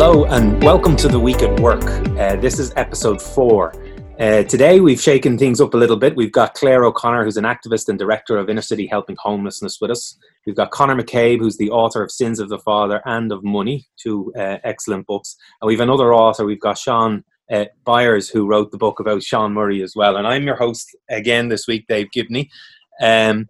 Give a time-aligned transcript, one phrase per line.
[0.00, 1.82] Hello and welcome to the week at work.
[2.16, 3.72] Uh, this is episode four.
[4.20, 6.14] Uh, today we've shaken things up a little bit.
[6.14, 9.90] We've got Clare O'Connor, who's an activist and director of Inner City Helping Homelessness, with
[9.90, 10.16] us.
[10.46, 13.88] We've got Conor McCabe, who's the author of Sins of the Father and of Money,
[14.00, 15.34] two uh, excellent books.
[15.60, 16.44] And we've another author.
[16.44, 20.16] We've got Sean uh, Byers, who wrote the book about Sean Murray as well.
[20.16, 22.48] And I'm your host again this week, Dave Gibney.
[23.02, 23.48] Um,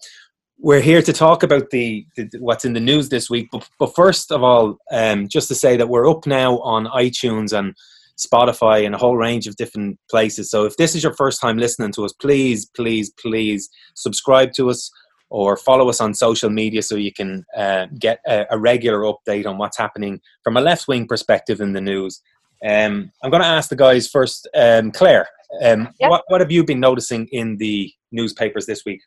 [0.59, 3.48] we're here to talk about the, the, what's in the news this week.
[3.52, 7.56] But, but first of all, um, just to say that we're up now on iTunes
[7.56, 7.74] and
[8.19, 10.51] Spotify and a whole range of different places.
[10.51, 14.68] So if this is your first time listening to us, please, please, please subscribe to
[14.70, 14.91] us
[15.30, 19.46] or follow us on social media so you can uh, get a, a, regular update
[19.46, 22.23] on what's happening from a left wing perspective in the news.
[22.66, 24.48] Um, I'm going to ask the guys first.
[24.56, 25.29] Um, Clare,
[25.62, 26.10] um, yep.
[26.10, 29.02] what, what have you been noticing in the newspapers this week?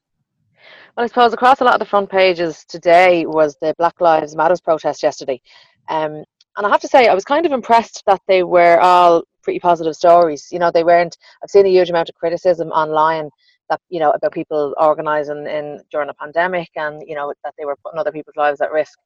[0.97, 4.35] Well, I suppose across a lot of the front pages today was the Black Lives
[4.35, 5.41] Matters protest yesterday.
[5.87, 6.25] Um,
[6.57, 9.59] and I have to say, I was kind of impressed that they were all pretty
[9.61, 10.49] positive stories.
[10.51, 13.29] You know, they weren't, I've seen a huge amount of criticism online
[13.69, 17.63] that, you know, about people organising in during a pandemic and, you know, that they
[17.63, 18.99] were putting other people's lives at risk.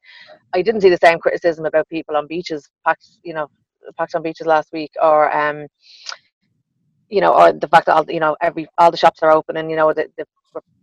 [0.55, 3.47] I didn't see the same criticism about people on beaches packed, you know,
[3.95, 5.67] packed on beaches last week or, um,
[7.09, 9.57] you know, or the fact that all, you know every all the shops are open
[9.57, 10.25] and you know the, the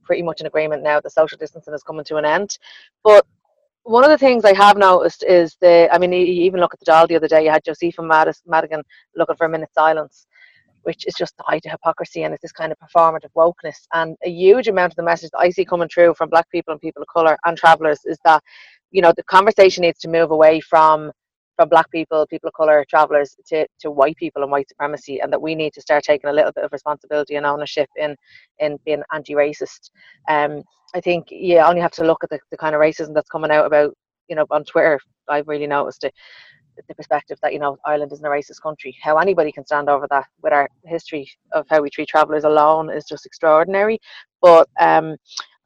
[0.04, 1.00] pretty much in agreement now.
[1.00, 2.58] The social distancing is coming to an end.
[3.04, 3.26] But
[3.84, 6.80] one of the things I have noticed is the, I mean, you even look at
[6.80, 8.82] the Dáil the other day, you had Josepha Madigan
[9.16, 10.26] looking for a minute's silence,
[10.82, 13.86] which is just the height of hypocrisy and it's this kind of performative wokeness.
[13.92, 16.72] And a huge amount of the message that I see coming through from black people
[16.72, 18.42] and people of colour and travellers is that,
[18.90, 21.10] you know, the conversation needs to move away from
[21.56, 25.32] from black people, people of colour, travellers to, to white people and white supremacy, and
[25.32, 28.16] that we need to start taking a little bit of responsibility and ownership in
[28.58, 29.90] in being anti-racist.
[30.28, 30.62] Um,
[30.94, 33.50] I think you only have to look at the, the kind of racism that's coming
[33.50, 33.94] out about
[34.28, 34.98] you know on Twitter.
[35.28, 36.14] I've really noticed it
[36.88, 38.96] the perspective that you know Ireland isn't a racist country.
[39.02, 42.90] How anybody can stand over that with our history of how we treat travellers alone
[42.90, 43.98] is just extraordinary.
[44.40, 45.16] But um,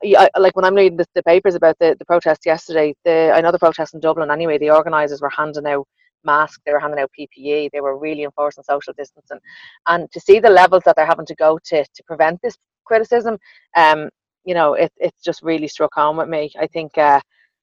[0.03, 3.59] yeah, like when I'm reading the, the, papers about the, the protest yesterday, the another
[3.59, 5.87] protest in Dublin anyway, the organisers were handing out
[6.25, 9.39] masks, they were handing out PPE, they were really enforcing social distancing.
[9.87, 13.39] And to see the levels that they're having to go to to prevent this criticism,
[13.77, 14.11] um,
[14.45, 16.53] you know, it, it's just really struck home with me.
[16.59, 17.21] I think uh,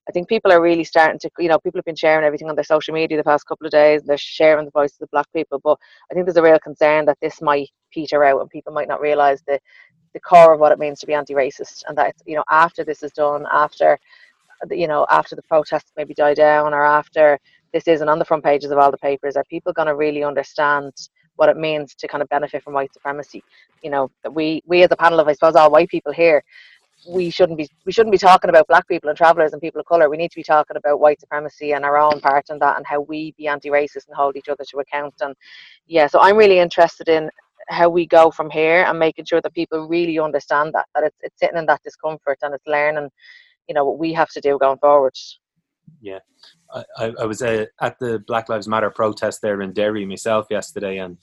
[0.07, 2.55] I think people are really starting to, you know, people have been sharing everything on
[2.55, 4.03] their social media the past couple of days.
[4.03, 5.77] They're sharing the voices of black people, but
[6.11, 8.99] I think there's a real concern that this might peter out and people might not
[8.99, 9.59] realise the
[10.13, 13.03] the core of what it means to be anti-racist, and that you know after this
[13.03, 13.99] is done, after
[14.71, 17.39] you know after the protests maybe die down, or after
[17.73, 20.23] this isn't on the front pages of all the papers, are people going to really
[20.23, 20.93] understand
[21.35, 23.43] what it means to kind of benefit from white supremacy?
[23.81, 26.43] You know, we we as a panel of I suppose all white people here
[27.07, 29.85] we shouldn't be we shouldn't be talking about black people and travelers and people of
[29.85, 32.77] color we need to be talking about white supremacy and our own part in that
[32.77, 35.35] and how we be anti-racist and hold each other to account and
[35.87, 37.29] yeah so i'm really interested in
[37.69, 41.17] how we go from here and making sure that people really understand that that it's,
[41.21, 43.09] it's sitting in that discomfort and it's learning
[43.67, 45.13] you know what we have to do going forward.
[46.01, 46.19] Yeah.
[46.97, 50.97] I, I was uh, at the black lives matter protest there in derry myself yesterday
[50.97, 51.17] and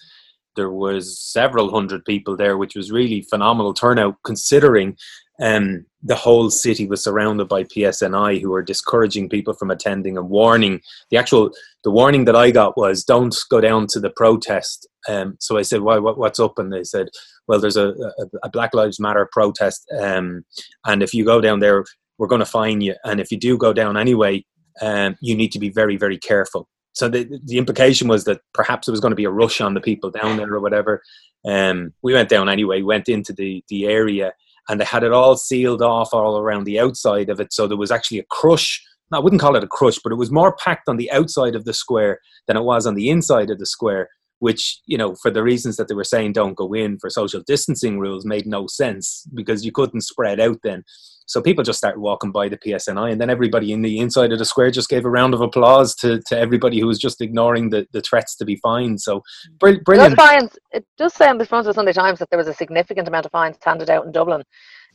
[0.56, 4.96] there was several hundred people there which was really phenomenal turnout considering
[5.40, 10.28] um, the whole city was surrounded by PSNI who were discouraging people from attending and
[10.28, 10.80] warning.
[11.10, 11.50] The actual
[11.82, 14.86] the warning that I got was don't go down to the protest.
[15.08, 15.98] Um, so I said, "Why?
[15.98, 17.08] What, what's up?" And they said,
[17.48, 20.44] "Well, there's a, a, a Black Lives Matter protest, um,
[20.86, 21.84] and if you go down there,
[22.18, 22.94] we're going to fine you.
[23.04, 24.44] And if you do go down anyway,
[24.82, 28.86] um, you need to be very, very careful." So the the implication was that perhaps
[28.86, 31.02] there was going to be a rush on the people down there or whatever.
[31.46, 32.82] Um, we went down anyway.
[32.82, 34.34] Went into the the area
[34.70, 37.52] and they had it all sealed off all around the outside of it.
[37.52, 38.80] So there was actually a crush.
[39.12, 41.64] I wouldn't call it a crush, but it was more packed on the outside of
[41.64, 44.08] the square than it was on the inside of the square.
[44.40, 47.42] Which you know, for the reasons that they were saying, don't go in for social
[47.46, 50.82] distancing rules, made no sense because you couldn't spread out then.
[51.30, 54.40] So people just started walking by the PSNI, and then everybody in the inside of
[54.40, 57.70] the square just gave a round of applause to, to everybody who was just ignoring
[57.70, 59.00] the, the threats to be fined.
[59.00, 59.22] So
[59.60, 59.86] brilliant.
[59.88, 62.38] It does, fines, it does say on the front of the Sunday Times that there
[62.38, 64.42] was a significant amount of fines handed out in Dublin.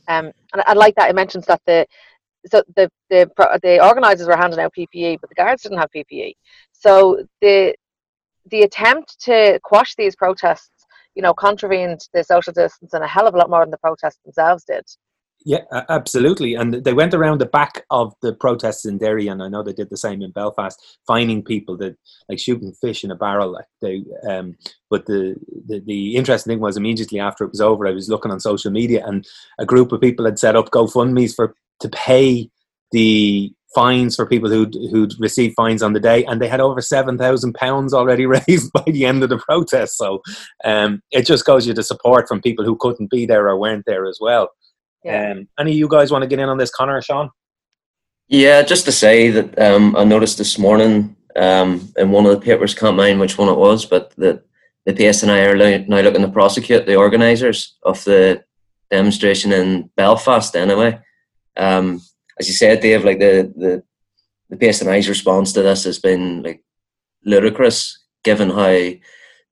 [0.08, 1.08] Um, and I, like that.
[1.08, 1.86] It mentions that the
[2.50, 3.30] so the the
[3.62, 6.34] the organisers were handing out PPE, but the guards didn't have PPE.
[6.72, 7.74] So the
[8.50, 13.26] the attempt to quash these protests, you know, contravened the social distance and a hell
[13.26, 14.84] of a lot more than the protests themselves did.
[15.44, 16.54] Yeah, absolutely.
[16.54, 19.72] And they went around the back of the protests in Derry, and I know they
[19.72, 20.76] did the same in Belfast,
[21.06, 21.96] finding people that
[22.28, 23.52] like shooting fish in a barrel.
[23.52, 24.56] Like they, um,
[24.90, 25.36] but the,
[25.68, 28.72] the the interesting thing was immediately after it was over, I was looking on social
[28.72, 29.24] media, and
[29.60, 32.50] a group of people had set up GoFundmes for to pay
[32.92, 36.80] the fines for people who'd who'd received fines on the day, and they had over
[36.80, 39.96] seven thousand pounds already raised by the end of the protest.
[39.96, 40.22] So
[40.64, 43.84] um, it just goes you the support from people who couldn't be there or weren't
[43.86, 44.50] there as well.
[45.04, 45.32] Yeah.
[45.32, 47.30] Um, any of you guys want to get in on this, Conor or Sean?
[48.28, 52.40] Yeah, just to say that um, I noticed this morning um, in one of the
[52.40, 54.42] papers, can't mind which one it was, but that
[54.84, 58.42] the PSNI are now looking to prosecute the organisers of the
[58.90, 60.56] demonstration in Belfast.
[60.56, 60.98] Anyway,
[61.56, 62.00] um,
[62.38, 63.82] as you said, Dave, like the the
[64.48, 66.62] the PSNI's response to this has been like
[67.24, 68.90] ludicrous, given how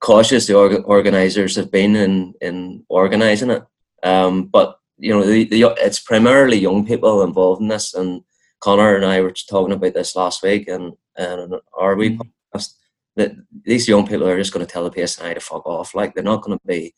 [0.00, 3.62] cautious the org- organisers have been in in organising it.
[4.02, 8.22] Um, but you know, the, the, it's primarily young people involved in this, and
[8.60, 12.20] Conor and I were talking about this last week, and and our we mm.
[12.54, 12.74] podcast
[13.16, 13.32] that
[13.64, 15.94] these young people are just going to tell the PSNI to fuck off.
[15.94, 16.94] Like they're not going to be.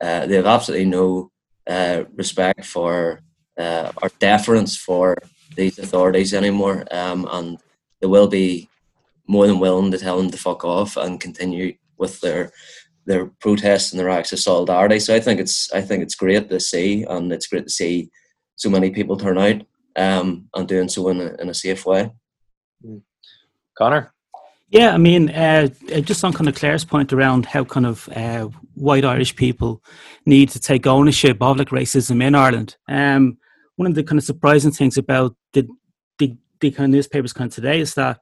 [0.00, 1.30] Uh, they have absolutely no
[1.66, 3.22] uh, respect for
[3.58, 5.16] uh, or deference for
[5.56, 7.58] these authorities anymore, um, and
[8.00, 8.68] they will be
[9.26, 12.52] more than willing to tell them to fuck off and continue with their
[13.06, 14.98] their protests and their acts of solidarity.
[14.98, 18.10] So I think it's I think it's great to see, and it's great to see
[18.56, 19.62] so many people turn out
[19.96, 22.10] um, and doing so in a, in a safe way.
[22.84, 23.02] Mm.
[23.76, 24.12] Conor.
[24.68, 28.08] Yeah, I mean, uh, uh, just on kind of Clare's point around how kind of
[28.08, 29.80] uh, white Irish people
[30.24, 32.76] need to take ownership of like racism in Ireland.
[32.88, 33.38] Um,
[33.76, 35.66] one of the kind of surprising things about the,
[36.18, 38.18] the, the kind of newspapers kind of today is that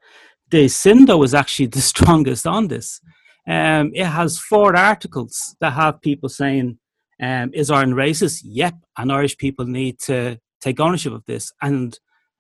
[0.51, 3.01] the Sindo is actually the strongest on this.
[3.47, 6.79] Um, it has four articles that have people saying,
[7.21, 11.99] um, "Is Ireland racist?" Yep, and Irish people need to take ownership of this and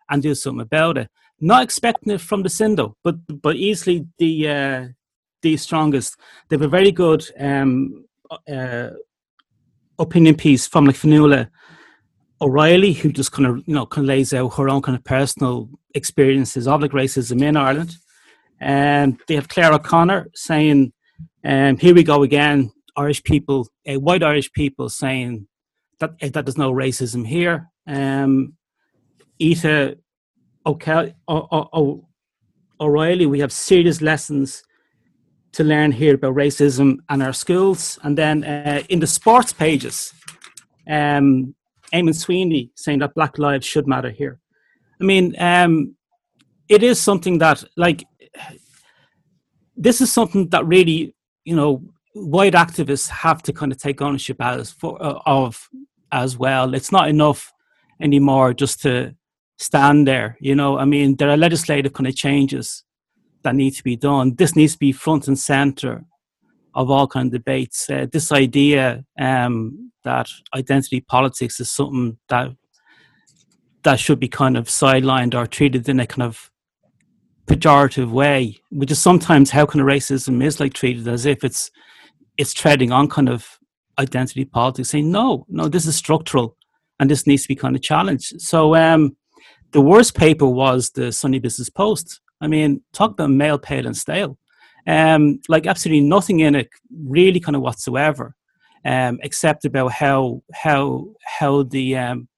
[0.08, 1.08] and do something about it.
[1.40, 4.86] Not expecting it from the Sindo, but but easily the uh,
[5.42, 6.16] the strongest.
[6.48, 8.06] They have a very good um,
[8.50, 8.90] uh,
[9.98, 11.50] opinion piece from like Fionnuala
[12.40, 15.04] O'Reilly, who just kind of you know kind of lays out her own kind of
[15.04, 17.96] personal experiences of like racism in Ireland.
[18.60, 20.92] And they have Clare O'Connor saying,
[21.44, 25.46] um, "Here we go again, Irish people, uh, white Irish people saying
[26.00, 28.54] that uh, that there's no racism here." Um,
[29.40, 29.98] Ita
[32.80, 34.62] O'Reilly, we have serious lessons
[35.52, 37.98] to learn here about racism and our schools.
[38.02, 40.12] And then uh, in the sports pages,
[40.88, 41.54] um,
[41.94, 44.40] Eamonn Sweeney saying that Black lives should matter here.
[45.00, 45.96] I mean, um,
[46.68, 48.04] it is something that, like,
[49.76, 51.14] this is something that really,
[51.44, 51.82] you know,
[52.14, 55.68] white activists have to kind of take ownership as for, uh, of
[56.12, 56.74] as well.
[56.74, 57.52] It's not enough
[58.00, 59.14] anymore just to
[59.58, 60.36] stand there.
[60.40, 62.84] You know, I mean, there are legislative kind of changes
[63.42, 64.34] that need to be done.
[64.36, 66.04] This needs to be front and center
[66.74, 67.88] of all kind of debates.
[67.88, 72.48] Uh, this idea um, that identity politics is something that
[73.84, 76.50] that should be kind of sidelined or treated in a kind of
[77.46, 81.70] pejorative way, which is sometimes how kind of racism is like treated as if it's
[82.38, 83.58] it's treading on kind of
[83.98, 86.56] identity politics, saying no, no, this is structural
[86.98, 88.40] and this needs to be kind of challenged.
[88.40, 89.16] So um,
[89.72, 92.20] the worst paper was the Sunday Business Post.
[92.40, 94.38] I mean, talk about male, pale, and stale.
[94.86, 98.34] Um, like absolutely nothing in it, really, kind of whatsoever,
[98.84, 102.28] um, except about how how how the um,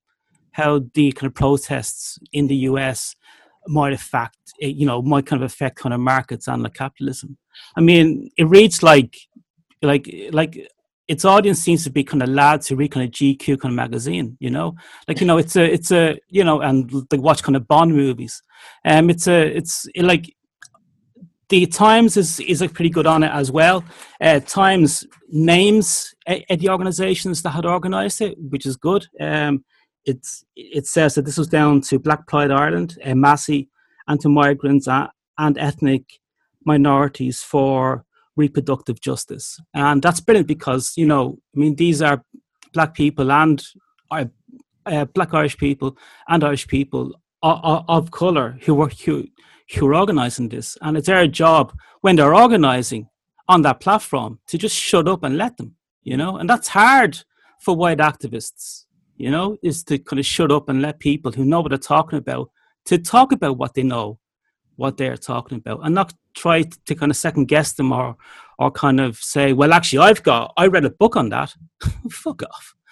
[0.52, 3.14] how the kind of protests in the U.S.
[3.66, 7.36] might affect, eh, you know, might kind of affect kind of markets and like capitalism.
[7.76, 9.16] I mean, it reads like
[9.82, 10.68] like like
[11.08, 13.76] its audience seems to be kind of lads who read kind of GQ kind of
[13.76, 14.74] magazine, you know,
[15.06, 17.94] like you know, it's a, it's a, you know, and they watch kind of Bond
[17.94, 18.42] movies.
[18.84, 20.34] Um, it's a, it's it like
[21.48, 23.84] the Times is is pretty good on it as well.
[24.20, 29.06] Uh, Times names uh, the organisations that had organised it, which is good.
[29.20, 29.64] Um,
[30.04, 33.68] it's it says that this was down to Black Pride Ireland, uh, MASI,
[34.08, 36.04] and to migrants and ethnic
[36.64, 38.04] minorities for
[38.36, 39.60] reproductive justice.
[39.74, 42.22] And that's brilliant because, you know, I mean, these are
[42.72, 43.62] black people and
[44.10, 44.26] uh,
[44.84, 45.96] uh, black Irish people
[46.28, 49.26] and Irish people of, of colour who are who,
[49.74, 50.76] who are organising this.
[50.82, 53.08] And it's their job when they're organising
[53.48, 57.18] on that platform to just shut up and let them, you know, and that's hard
[57.60, 58.84] for white activists,
[59.16, 61.78] you know, is to kind of shut up and let people who know what they're
[61.78, 62.50] talking about
[62.86, 64.18] to talk about what they know
[64.76, 68.16] what they're talking about and not try to kind of second guess them or
[68.58, 71.54] or kind of say, well, actually, I've got I read a book on that.
[72.10, 72.74] Fuck off.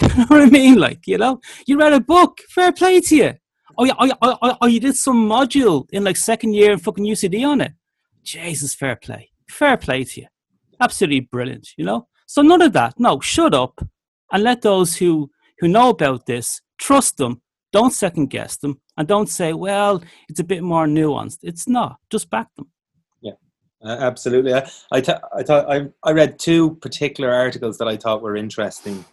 [0.00, 0.76] You know what I mean?
[0.76, 2.38] Like, you know, you read a book.
[2.48, 3.34] Fair play to you.
[3.78, 6.78] Oh yeah, oh, oh, oh, oh you did some module in like second year in
[6.78, 7.72] fucking UCD on it.
[8.22, 9.30] Jesus, fair play.
[9.48, 10.26] Fair play to you.
[10.80, 11.68] Absolutely brilliant.
[11.76, 12.08] You know.
[12.26, 12.98] So none of that.
[12.98, 13.80] No, shut up
[14.32, 17.40] and let those who who know about this trust them
[17.72, 21.38] Don't second guess them and don't say, well, it's a bit more nuanced.
[21.42, 21.96] It's not.
[22.10, 22.70] Just back them.
[23.22, 23.32] Yeah,
[23.82, 24.52] uh, absolutely.
[24.52, 28.36] I, I, th- I thought I, I read two particular articles that I thought were
[28.36, 29.04] interesting.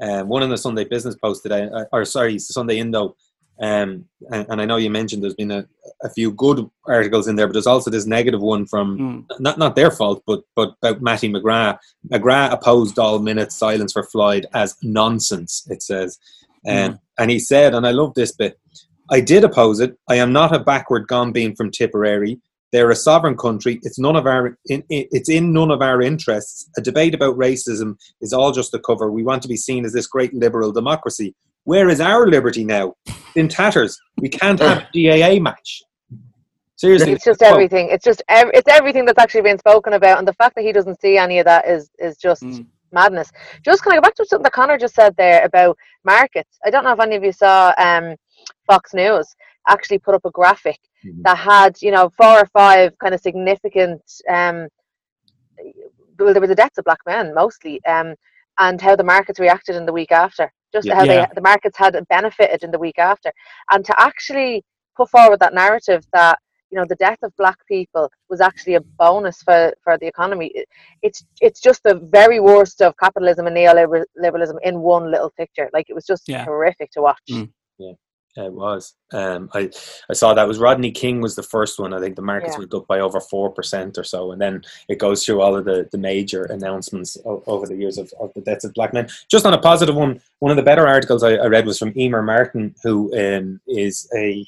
[0.00, 3.16] Um, one in the Sunday Business Post today, uh, or sorry, Sunday Indo,
[3.60, 5.66] um, and, and, I know you mentioned there's been a,
[6.04, 9.40] a, few good articles in there, but there's also this negative one from mm.
[9.40, 11.78] not not their fault, but but about Mattie McGrath.
[12.08, 15.66] McGrath opposed all minutes silence for Floyd as nonsense.
[15.70, 16.18] It says,
[16.68, 17.00] um, mm.
[17.18, 18.60] and he said, and I love this bit.
[19.10, 19.98] I did oppose it.
[20.08, 22.40] I am not a backward gombeen from Tipperary.
[22.70, 23.80] They're a sovereign country.
[23.82, 24.56] It's none of our.
[24.66, 26.70] In, it's in none of our interests.
[26.76, 29.10] A debate about racism is all just a cover.
[29.10, 31.34] We want to be seen as this great liberal democracy.
[31.68, 32.94] Where is our liberty now?
[33.36, 34.00] In tatters.
[34.16, 35.82] We can't have a GAA match.
[36.76, 37.90] Seriously, it's just everything.
[37.90, 40.72] It's just ev- it's everything that's actually been spoken about, and the fact that he
[40.72, 42.64] doesn't see any of that is is just mm.
[42.90, 43.30] madness.
[43.62, 46.58] Just can I go back to something that Conor just said there about markets?
[46.64, 48.16] I don't know if any of you saw um,
[48.66, 49.26] Fox News
[49.68, 51.20] actually put up a graphic mm-hmm.
[51.24, 54.00] that had you know four or five kind of significant.
[54.26, 54.68] Um,
[56.18, 58.14] well, there were the deaths of black men mostly, um,
[58.58, 60.94] and how the markets reacted in the week after just yeah.
[60.94, 63.32] how they, the markets had benefited in the week after.
[63.70, 64.64] And to actually
[64.96, 66.38] put forward that narrative that
[66.70, 70.52] you know the death of black people was actually a bonus for, for the economy
[71.00, 75.86] it's it's just the very worst of capitalism and neoliberalism in one little picture like
[75.88, 76.44] it was just yeah.
[76.44, 77.50] horrific to watch mm.
[78.46, 78.94] It was.
[79.12, 79.70] Um, I
[80.10, 81.92] I saw that was Rodney King was the first one.
[81.92, 82.60] I think the markets yeah.
[82.60, 85.64] went up by over four percent or so, and then it goes through all of
[85.64, 89.08] the, the major announcements over the years of, of the deaths of black men.
[89.30, 91.92] Just on a positive one, one of the better articles I, I read was from
[91.98, 94.46] Emer Martin, who um, is a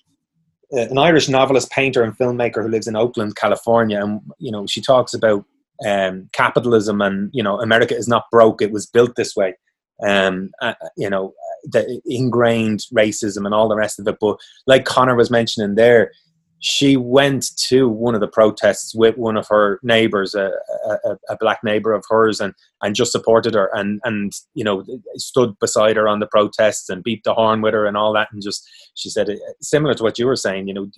[0.73, 4.81] an Irish novelist, painter, and filmmaker who lives in Oakland, California, and you know she
[4.81, 5.45] talks about
[5.87, 9.55] um, capitalism and you know America is not broke; it was built this way.
[10.07, 14.17] Um, uh, you know, the ingrained racism and all the rest of it.
[14.21, 16.11] But like Conor was mentioning there,
[16.61, 20.51] she went to one of the protests with one of her neighbors, a,
[20.87, 22.53] a, a, black neighbor of hers, and,
[22.83, 24.85] and just supported her and, and, you know,
[25.17, 28.29] stood beside her on the protests and beat the horn with her and all that.
[28.31, 30.91] And just, she said, uh, similar to what you were saying, you know,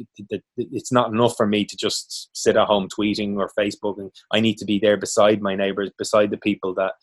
[0.57, 4.11] it's not enough for me to just sit at home tweeting or Facebooking.
[4.33, 6.95] I need to be there beside my neighbors, beside the people that,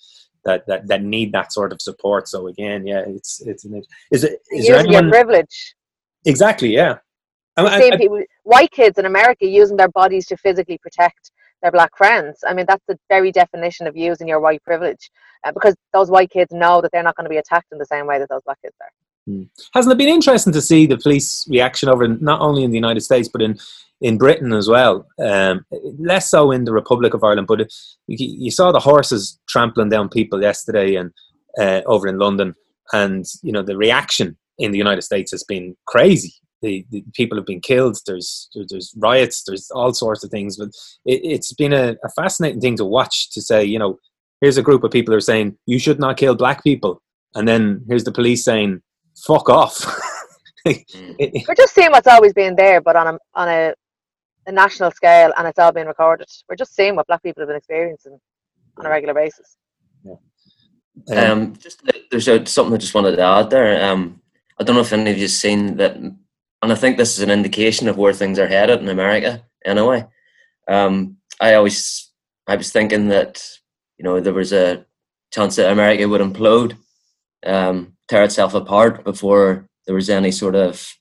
[0.46, 2.28] that, that, that need that sort of support.
[2.28, 3.82] So again, yeah, it's it's an,
[4.12, 5.76] is it is using anyone, your privilege.
[6.26, 6.70] Exactly.
[6.70, 6.98] Yeah.
[7.58, 11.32] I, I, people, white kids in America using their bodies to physically protect
[11.62, 12.40] their black friends.
[12.48, 15.12] I mean, that's the very definition of using your white privilege,
[15.44, 17.86] uh, because those white kids know that they're not going to be attacked in the
[17.86, 18.92] same way that those black kids are.
[19.30, 19.44] Hmm.
[19.74, 23.02] Hasn't it been interesting to see the police reaction over not only in the United
[23.02, 23.60] States but in
[24.02, 25.06] in Britain as well.
[25.24, 25.66] Um,
[26.00, 27.70] less so in the Republic of Ireland, but
[28.08, 31.12] you, saw the horses trampling down people yesterday and
[31.60, 32.56] uh, over in London,
[32.94, 36.34] and you know the reaction in the United States has been crazy.
[36.62, 37.98] The, the people have been killed.
[38.06, 39.44] There's there's riots.
[39.46, 40.58] There's all sorts of things.
[40.58, 40.70] But
[41.06, 43.30] it, has been a, a fascinating thing to watch.
[43.32, 44.00] To say, you know,
[44.42, 47.02] here's a group of people who are saying you should not kill black people,
[47.36, 48.82] and then here's the police saying
[49.26, 49.86] fuck off.
[50.66, 53.74] We're just seeing what's always been there, but on a on a
[54.50, 56.28] a national scale and it's all being recorded.
[56.50, 58.20] We're just seeing what black people have been experiencing
[58.78, 59.58] on a regular basis.
[60.04, 61.32] Yeah.
[61.32, 63.90] Um, just there's something I just wanted to add there.
[63.90, 64.22] Um,
[64.60, 66.18] I don't know if any of you've seen that, and
[66.62, 69.44] I think this is an indication of where things are headed in America.
[69.64, 70.06] Anyway,
[70.68, 72.12] um, I always
[72.48, 73.42] I was thinking that
[73.98, 74.86] you know there was a
[75.32, 76.76] chance that America would implode,
[77.46, 80.94] um, tear itself apart before there was any sort of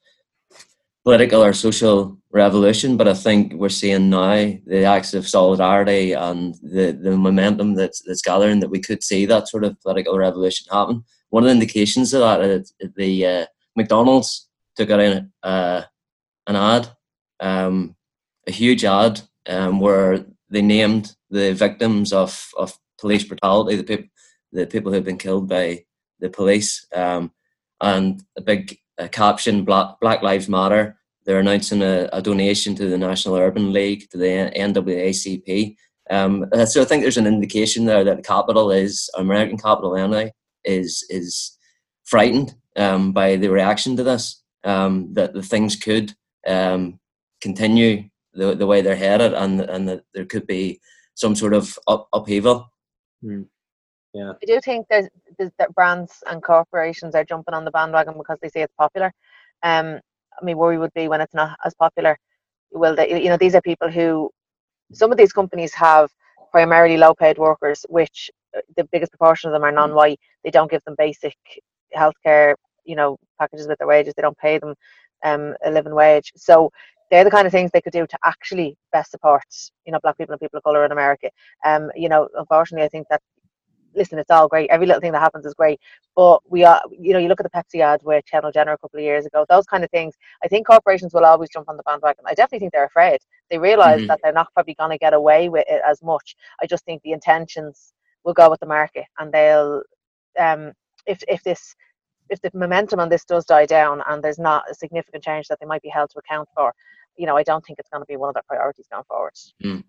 [1.05, 6.55] political or social revolution, but I think we're seeing now the acts of solidarity and
[6.63, 10.67] the, the momentum that's, that's gathering that we could see that sort of political revolution
[10.71, 11.05] happen.
[11.31, 15.83] One of the indications of that is the uh, McDonald's took out an, uh,
[16.47, 16.89] an ad,
[17.41, 17.97] um,
[18.47, 24.09] a huge ad, um, where they named the victims of, of police brutality, the people
[24.51, 25.85] the people who've been killed by
[26.21, 27.33] the police, um,
[27.81, 30.99] and a big uh, caption: Black, Black Lives Matter
[31.29, 35.77] they're announcing a, a, donation to the National Urban League, to the NAACP.
[36.09, 40.33] Um, so I think there's an indication there that the capital is American capital anyway
[40.65, 41.59] is is
[42.07, 44.43] frightened um, by the reaction to this.
[44.65, 46.15] Um, that the things could
[46.47, 46.99] um,
[47.43, 50.81] continue the, the way they're headed, and and that there could be
[51.15, 52.73] some sort of up, upheaval.
[53.23, 53.49] Mm.
[54.15, 55.11] Yeah, I do think that
[55.59, 59.13] that brands and corporations are jumping on the bandwagon because they say it's popular.
[59.63, 60.01] Um,
[60.41, 62.17] I mean, worry would be when it's not as popular.
[62.73, 64.31] Well, they, you know, these are people who,
[64.93, 66.11] some of these companies have
[66.53, 70.21] primarily low-paid workers, which uh, the biggest proportion of them are non-white.
[70.45, 71.37] They don't give them basic
[71.97, 72.55] healthcare.
[72.85, 74.15] you know packages with their wages.
[74.17, 74.75] They don't pay them
[75.25, 76.33] um, a living wage.
[76.37, 76.71] So
[77.11, 79.45] they're the kind of things they could do to actually best support
[79.87, 81.31] you know black people and people of color in America.
[81.65, 83.21] Um, you know, unfortunately, I think that
[83.99, 84.71] listen, it's all great.
[84.71, 85.81] Every little thing that happens is great.
[86.17, 88.79] But we are, you know, you look at the Pepsi ad with Kendall Jenner a
[88.79, 90.15] couple of years ago, those kind of things.
[90.43, 92.25] I think corporations will always jump on the bandwagon.
[92.27, 93.19] I definitely think they're afraid.
[93.51, 94.07] They realize mm-hmm.
[94.07, 96.37] that they're not probably going to get away with it as much.
[96.63, 97.93] I just think the intentions
[98.25, 99.83] will go with the market and they'll,
[100.39, 100.73] um,
[101.07, 101.75] if, if this,
[102.31, 105.59] if the momentum on this does die down and there's not a significant change that
[105.61, 106.73] they might be held to account for,
[107.17, 109.33] you know, I don't think it's going to be one of their priorities going forward.
[109.65, 109.83] Mm.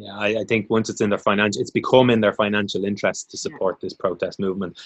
[0.00, 3.30] Yeah, I, I, think once it's in their financial, it's become in their financial interest
[3.30, 3.86] to support yeah.
[3.86, 4.78] this protest movement.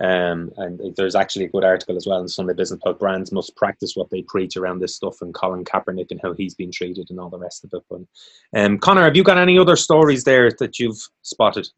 [0.00, 3.54] Um, and there's actually a good article as well in Sunday Business about brands must
[3.54, 7.10] practice what they preach around this stuff, and Colin Kaepernick and how he's been treated
[7.10, 7.82] and all the rest of it.
[7.90, 8.00] But
[8.58, 11.68] um, Conor, have you got any other stories there that you've spotted?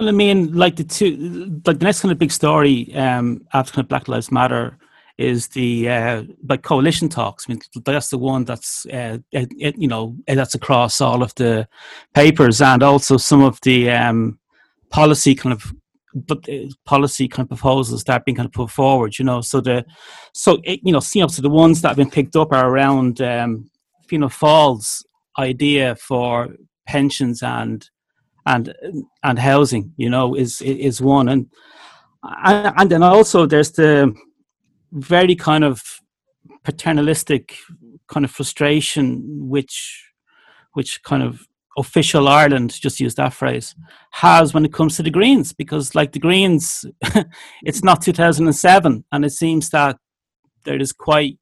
[0.00, 3.72] Well, I mean, like the two, like the next kind of big story um, after
[3.74, 4.76] kind of Black Lives Matter
[5.18, 7.46] is the uh, like coalition talks.
[7.48, 11.66] I mean, that's the one that's uh, it, you know that's across all of the
[12.14, 14.38] papers and also some of the um,
[14.90, 15.72] policy kind of
[16.14, 19.18] but uh, policy kind of proposals that have been kind of put forward.
[19.18, 19.84] You know, so the
[20.32, 23.70] so it, you know, so the ones that have been picked up are around um,
[24.08, 25.04] Fianna Fáil's
[25.38, 26.48] idea for
[26.86, 27.88] pensions and
[28.44, 28.74] and
[29.22, 29.92] and housing.
[29.96, 31.46] You know, is is one and
[32.22, 34.14] and then also there's the
[34.96, 35.82] very kind of
[36.64, 37.56] paternalistic
[38.08, 40.04] kind of frustration which
[40.72, 41.46] which kind of
[41.78, 43.74] official Ireland, just use that phrase,
[44.12, 46.84] has when it comes to the Greens, because like the Greens,
[47.64, 49.98] it's not 2007, and it seems that
[50.64, 51.38] there is quite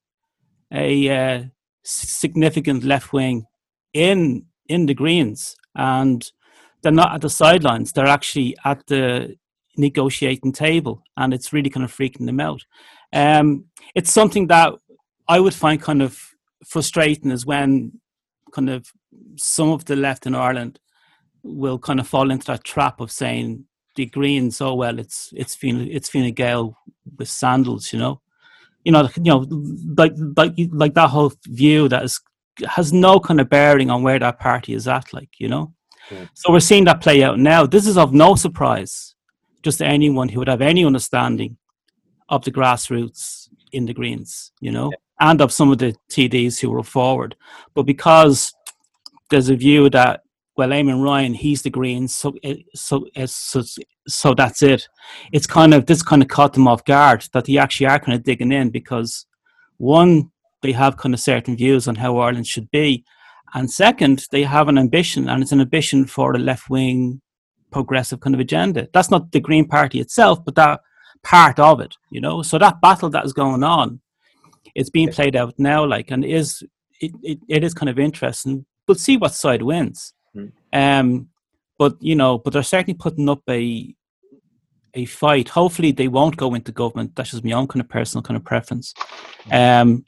[0.73, 1.45] a uh,
[1.85, 3.47] significant left wing
[3.93, 6.31] in in the Greens, and
[6.83, 9.37] they're not at the sidelines; they're actually at the
[9.77, 12.63] negotiating table, and it's really kind of freaking them out.
[13.15, 14.75] Um, it's something that
[15.29, 16.19] I would find kind of
[16.67, 18.01] frustrating is when
[18.53, 18.91] kind of
[19.37, 20.81] some of the left in Ireland
[21.43, 25.55] will kind of fall into that trap of saying the Greens, oh well, it's it's
[25.55, 26.77] Fine, it's Fine Gael
[27.17, 28.21] with sandals, you know,
[28.85, 29.47] you know, you know,
[29.97, 32.21] like like like that whole view that is
[32.67, 35.73] has no kind of bearing on where that party is at, like you know.
[36.11, 36.27] Yeah.
[36.35, 37.65] So we're seeing that play out now.
[37.67, 39.15] This is of no surprise,
[39.63, 41.57] just to anyone who would have any understanding
[42.29, 45.31] of the grassroots in the Greens, you know, yeah.
[45.31, 47.37] and of some of the TDs who were forward.
[47.75, 48.53] But because
[49.31, 50.21] there's a view that
[50.57, 53.63] well, Eamon Ryan, he's the Greens, so eh, so eh, so
[54.07, 54.89] so that's it.
[55.33, 58.17] It's kind of this kind of caught them off guard that they actually are kind
[58.17, 59.27] of digging in because
[59.79, 60.31] one,
[60.63, 63.05] they have kind of certain views on how Ireland should be,
[63.55, 67.21] and second, they have an ambition, and it's an ambition for a left wing
[67.73, 68.89] progressive kind of agenda.
[68.93, 70.81] That's not the Green Party itself, but that
[71.25, 72.43] part of it, you know.
[72.43, 74.01] So that battle that is going on,
[74.75, 76.63] it's being played out now, like, and is
[77.01, 78.65] it, it, it is kind of interesting.
[78.87, 80.13] We'll see what side wins.
[80.37, 80.53] Mm.
[80.73, 81.29] Um,
[81.79, 83.95] but you know, but they're certainly putting up a
[84.95, 85.49] a fight.
[85.49, 87.17] Hopefully, they won't go into government.
[87.17, 88.95] That's just my own kind of personal kind of preference.
[89.51, 90.05] Um,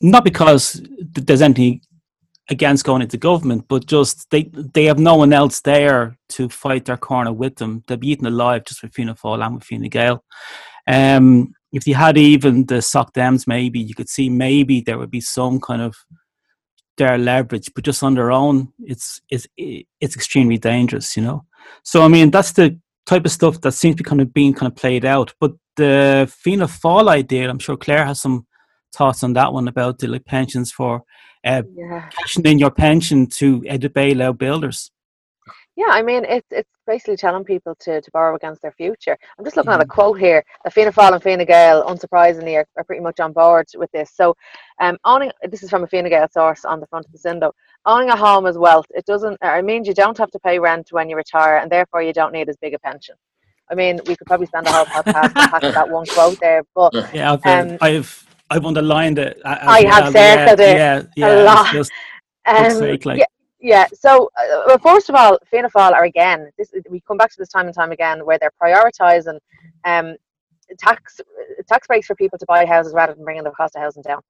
[0.00, 1.80] not because there's anything
[2.50, 6.86] against going into government, but just they they have no one else there to fight
[6.86, 7.84] their corner with them.
[7.86, 10.24] They'll be eaten alive just with Fianna Fáil and with Fine Gael.
[10.86, 15.10] Um, if you had even the Soc Dems, maybe you could see maybe there would
[15.10, 15.94] be some kind of
[16.96, 21.44] their leverage, but just on their own, it's it's it's extremely dangerous, you know.
[21.82, 24.54] So I mean, that's the type of stuff that seems to be kind of being
[24.54, 25.34] kind of played out.
[25.40, 28.46] But the Fianna Fáil idea, I'm sure Clare has some
[28.94, 31.02] thoughts on that one about the like, pensions for
[31.48, 32.08] uh, yeah.
[32.10, 34.90] cashing in your pension to uh, the bailout builders.
[35.76, 39.16] Yeah, I mean, it's it's basically telling people to, to borrow against their future.
[39.38, 39.80] I'm just looking mm-hmm.
[39.80, 40.42] at a quote here.
[40.64, 44.10] The Fianna Fáil and Fine Gael, unsurprisingly, are, are pretty much on board with this.
[44.12, 44.34] So,
[44.80, 47.52] um, owning this is from a Fine Gael source on the front of the Sindo.
[47.86, 48.86] Owning a home is wealth.
[48.90, 49.38] It doesn't.
[49.40, 52.32] It means you don't have to pay rent when you retire, and therefore you don't
[52.32, 53.14] need as big a pension.
[53.70, 56.92] I mean, we could probably spend a whole podcast on that one quote there, but
[57.14, 59.40] yeah, I've, um, I've I've underlined it.
[59.44, 61.72] I have circled it yeah, yeah, a lot.
[61.72, 61.92] Just,
[62.46, 63.18] um, sake, like.
[63.18, 63.26] yeah,
[63.60, 63.86] yeah.
[63.92, 66.50] So, uh, well, first of all, Fianna Fáil are again.
[66.56, 69.38] This we come back to this time and time again where they're prioritising
[69.84, 70.16] um,
[70.78, 71.20] tax
[71.68, 74.20] tax breaks for people to buy houses rather than bringing the cost of housing down.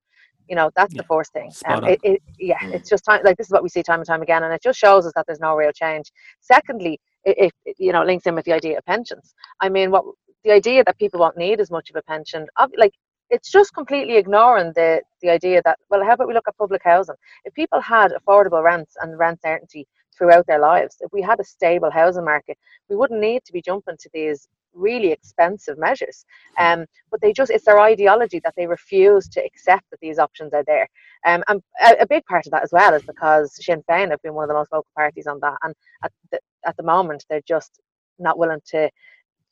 [0.48, 1.52] You know, that's yeah, the first thing.
[1.66, 2.74] Um, it, it, yeah, mm.
[2.74, 3.20] it's just time.
[3.24, 5.12] Like this is what we see time and time again, and it just shows us
[5.14, 6.10] that there's no real change.
[6.40, 9.34] Secondly, it, it you know links in with the idea of pensions.
[9.60, 10.04] I mean, what
[10.44, 12.92] the idea that people won't need as much of a pension, like
[13.30, 16.82] it's just completely ignoring the the idea that well how about we look at public
[16.84, 19.86] housing if people had affordable rents and rent certainty
[20.16, 22.56] throughout their lives if we had a stable housing market
[22.88, 26.24] we wouldn't need to be jumping to these really expensive measures.
[26.58, 30.54] Um, but they just, it's their ideology that they refuse to accept that these options
[30.54, 30.88] are there.
[31.26, 34.22] Um, and a, a, big part of that as well is because Sinn Féin have
[34.22, 35.56] been one of the most vocal parties on that.
[35.62, 37.80] And at the, at the moment, they're just
[38.18, 38.90] not willing to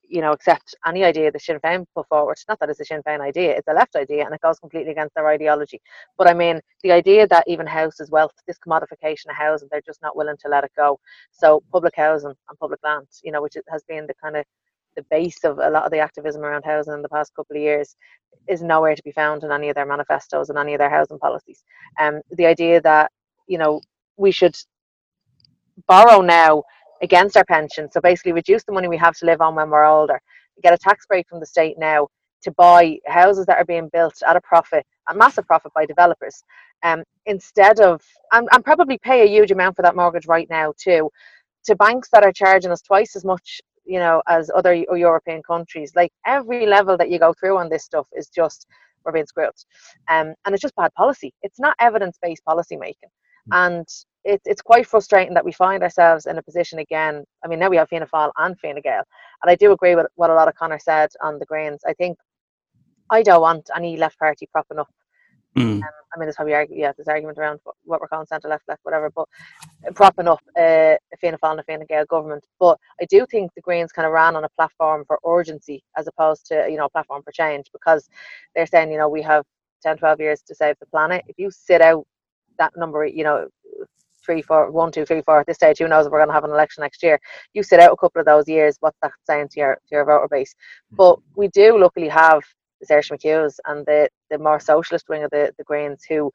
[0.09, 2.39] you know, accept any idea that Sinn Féin put forward.
[2.49, 4.93] Not that it's a Sinn Féin idea, it's a left idea and it goes completely
[4.93, 5.81] against their ideology.
[6.17, 10.03] But I mean, the idea that even houses wealth, this commodification of housing, they're just
[10.03, 10.99] not willing to let it go.
[11.33, 14.45] So public housing and public land, you know, which has been the kind of
[14.97, 17.63] the base of a lot of the activism around housing in the past couple of
[17.63, 17.97] years,
[18.49, 21.19] is nowhere to be found in any of their manifestos and any of their housing
[21.19, 21.65] policies.
[22.01, 23.11] Um, the idea that,
[23.47, 23.81] you know,
[24.17, 24.57] we should
[25.87, 26.63] borrow now
[27.03, 27.91] against our pension.
[27.91, 30.21] So basically, reduce the money we have to live on when we're older.
[30.63, 32.09] Get a tax break from the state now
[32.43, 36.43] to buy houses that are being built at a profit, a massive profit by developers,
[36.83, 40.73] um, instead of and, and probably pay a huge amount for that mortgage right now
[40.79, 41.11] too,
[41.65, 45.93] to banks that are charging us twice as much, you know, as other European countries.
[45.95, 48.67] Like every level that you go through on this stuff is just
[49.05, 49.51] we're being screwed,
[50.09, 51.33] um, and it's just bad policy.
[51.43, 53.11] It's not evidence-based policy making.
[53.53, 53.87] And
[54.25, 57.25] it, it's quite frustrating that we find ourselves in a position again.
[57.45, 59.05] I mean, now we have Fianna Fáil and Fine Gael,
[59.43, 61.81] and I do agree with what a lot of Conor said on the Greens.
[61.87, 62.19] I think
[63.11, 64.89] I don't want any left party propping up.
[65.57, 65.77] Mm.
[65.77, 68.49] Um, I mean, there's probably argue, yeah, there's argument around what, what we're calling centre
[68.49, 69.27] left, left, whatever, but
[69.95, 72.45] propping up uh, a Fianna Fáil and a Fine Gael government.
[72.59, 76.09] But I do think the Greens kind of ran on a platform for urgency as
[76.09, 78.09] opposed to you know a platform for change because
[78.55, 79.45] they're saying you know we have
[79.83, 81.25] 10, 12 years to save the planet.
[81.29, 82.07] If you sit out
[82.59, 83.49] that number, you know,
[84.25, 85.41] three, four, one, two, three, four.
[85.41, 87.19] At this stage, who knows if we're going to have an election next year?
[87.55, 88.77] You sit out a couple of those years.
[88.81, 90.55] What's that saying to your to your voter base?
[90.91, 90.97] Hmm.
[90.97, 92.43] But we do luckily have
[92.81, 96.31] the Saoirse McHughs and the the more socialist wing of the the Greens who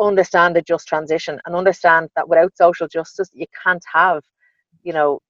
[0.00, 4.22] understand the just transition and understand that without social justice, you can't have,
[4.84, 5.20] you know,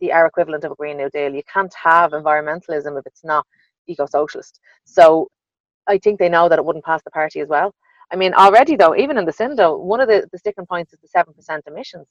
[0.00, 1.34] the our equivalent of a Green New Deal.
[1.34, 3.46] You can't have environmentalism if it's not
[3.86, 4.60] eco-socialist.
[4.84, 5.28] So
[5.88, 7.74] I think they know that it wouldn't pass the party as well.
[8.10, 11.00] I mean, already though, even in the Sindo, one of the, the sticking points is
[11.00, 12.08] the seven percent emissions.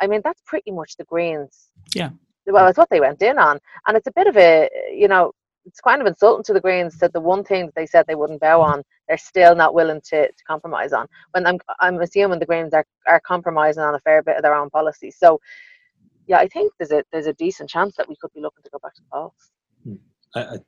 [0.00, 1.70] I mean, that's pretty much the Greens.
[1.94, 2.10] Yeah.
[2.46, 5.32] Well, that's what they went in on, and it's a bit of a, you know,
[5.66, 8.14] it's kind of insulting to the Greens that the one thing that they said they
[8.14, 11.06] wouldn't bow on, they're still not willing to, to compromise on.
[11.32, 14.54] When I'm, I'm assuming the Greens are, are compromising on a fair bit of their
[14.54, 15.10] own policy.
[15.10, 15.38] So,
[16.26, 18.70] yeah, I think there's a there's a decent chance that we could be looking to
[18.70, 19.50] go back to the polls.
[20.34, 20.40] Hmm.
[20.40, 20.58] I,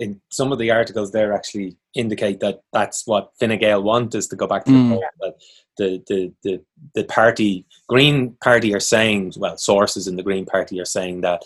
[0.00, 4.26] in some of the articles there actually indicate that that's what Fine Gael want is
[4.28, 5.00] to go back to mm.
[5.20, 5.34] the,
[5.76, 10.80] the, the, the, the party, Green Party are saying, well, sources in the Green Party
[10.80, 11.42] are saying that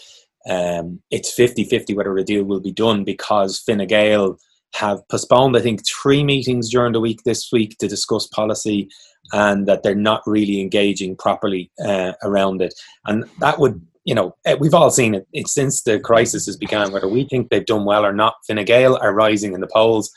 [0.49, 4.39] um, it's 50-50 whether a deal will be done because Fine Gael
[4.75, 8.89] have postponed, I think, three meetings during the week this week to discuss policy
[9.33, 12.75] and that they're not really engaging properly uh, around it.
[13.07, 15.27] And that would you know, eh, we've all seen it.
[15.33, 18.35] It's since the crisis has begun, whether we think they've done well or not.
[18.47, 20.11] Fine Gael are rising in the polls.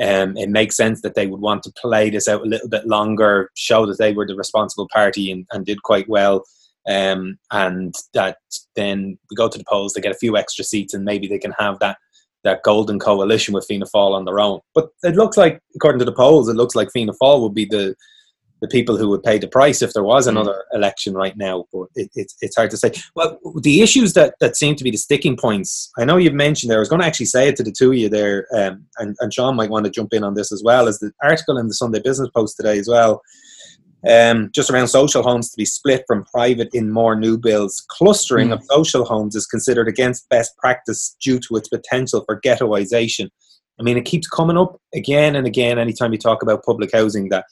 [0.00, 2.86] Um, it makes sense that they would want to play this out a little bit
[2.86, 6.44] longer, show that they were the responsible party and, and did quite well.
[6.88, 8.38] Um, and that
[8.76, 11.38] then we go to the polls, they get a few extra seats, and maybe they
[11.38, 11.98] can have that
[12.42, 14.60] that golden coalition with Fianna Fáil on their own.
[14.74, 17.66] But it looks like, according to the polls, it looks like Fianna Fáil would be
[17.66, 17.94] the
[18.60, 20.30] the people who would pay the price if there was mm.
[20.30, 21.64] another election right now.
[21.72, 22.92] But it, it, it's hard to say.
[23.14, 26.70] Well, the issues that, that seem to be the sticking points, I know you've mentioned
[26.70, 28.84] there, I was going to actually say it to the two of you there, um,
[28.98, 31.58] and, and Sean might want to jump in on this as well, as the article
[31.58, 33.22] in the Sunday Business Post today as well.
[34.08, 37.84] Um, just around social homes to be split from private in more new builds.
[37.86, 38.54] Clustering mm.
[38.54, 43.28] of social homes is considered against best practice due to its potential for ghettoization.
[43.78, 47.28] I mean, it keeps coming up again and again anytime you talk about public housing
[47.30, 47.44] that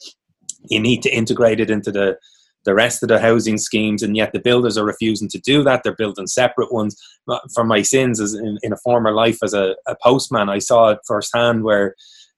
[0.67, 2.17] you need to integrate it into the
[2.65, 5.81] the rest of the housing schemes, and yet the builders are refusing to do that.
[5.83, 6.95] They're building separate ones.
[7.53, 10.89] For my sins, as in, in a former life as a, a, postman, I saw
[10.89, 11.95] it firsthand where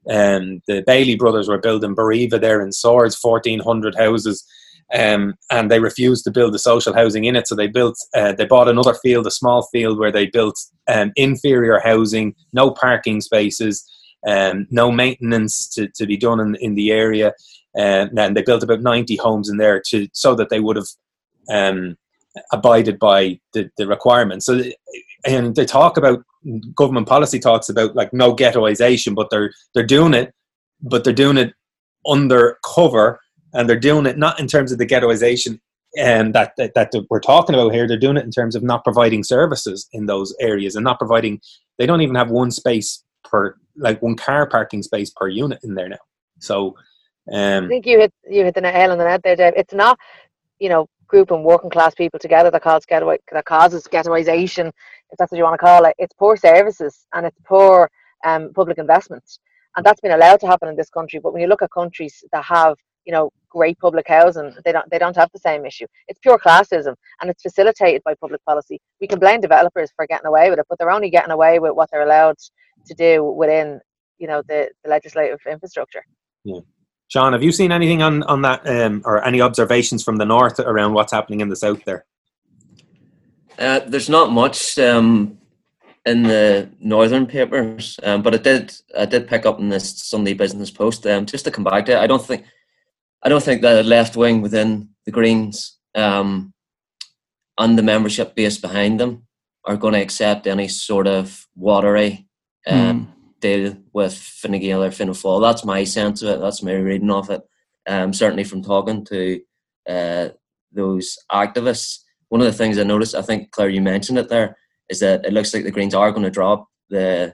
[0.09, 4.45] um, the Bailey brothers were building Bariva there in Swords, fourteen hundred houses.
[4.93, 7.47] Um, and they refused to build the social housing in it.
[7.47, 11.13] So they built, uh, they bought another field, a small field where they built um,
[11.15, 13.89] inferior housing, no parking spaces,
[14.27, 17.33] um, no maintenance to, to be done in, in the area
[17.75, 20.87] and then they built about 90 homes in there to so that they would have
[21.49, 21.97] um,
[22.51, 24.45] abided by the, the requirements.
[24.45, 24.61] So,
[25.25, 26.23] and they talk about
[26.75, 30.33] government policy talks about like no ghettoization, but they're they're doing it,
[30.81, 31.53] but they're doing it
[32.05, 33.19] under cover,
[33.53, 35.59] and they're doing it not in terms of the ghettoization
[35.97, 37.87] and that, that that we're talking about here.
[37.87, 41.39] They're doing it in terms of not providing services in those areas and not providing.
[41.77, 45.73] They don't even have one space per like one car parking space per unit in
[45.73, 45.97] there now.
[46.39, 46.75] So
[47.31, 49.53] um, I think you hit you hit the nail on the head there, Dave.
[49.55, 49.97] It's not,
[50.59, 55.31] you know, grouping working class people together that causes getaway that causes ghettoization, if that's
[55.31, 55.95] what you want to call it.
[55.97, 57.89] It's poor services and it's poor
[58.25, 59.23] um, public investment,
[59.75, 61.19] and that's been allowed to happen in this country.
[61.19, 64.89] But when you look at countries that have you know great public housing, they don't
[64.89, 65.85] they don't have the same issue.
[66.07, 68.79] It's pure classism, and it's facilitated by public policy.
[68.99, 71.73] We can blame developers for getting away with it, but they're only getting away with
[71.73, 72.37] what they're allowed
[72.85, 73.79] to do within
[74.17, 76.03] you know the, the legislative infrastructure.
[76.43, 76.61] Yeah.
[77.09, 80.59] Sean, have you seen anything on on that, um, or any observations from the north
[80.59, 82.05] around what's happening in the south there?
[83.59, 85.37] Uh, there's not much um,
[86.05, 90.33] in the northern papers, um, but I did I did pick up in this Sunday
[90.33, 91.05] Business Post.
[91.05, 92.45] Um, just to come back to it, I don't think
[93.23, 96.53] I don't think that the left wing within the Greens um,
[97.57, 99.27] and the membership base behind them
[99.65, 102.27] are going to accept any sort of watery
[102.67, 103.39] um, mm.
[103.39, 105.41] deal with Fine Gael or Fianna Fáil.
[105.41, 106.39] That's my sense of it.
[106.39, 107.41] That's my reading of it.
[107.87, 109.41] Um, certainly from talking to
[109.87, 110.29] uh,
[110.71, 111.99] those activists.
[112.29, 114.57] One of the things I noticed, I think Clare, you mentioned it there,
[114.89, 117.33] is that it looks like the Greens are going to drop the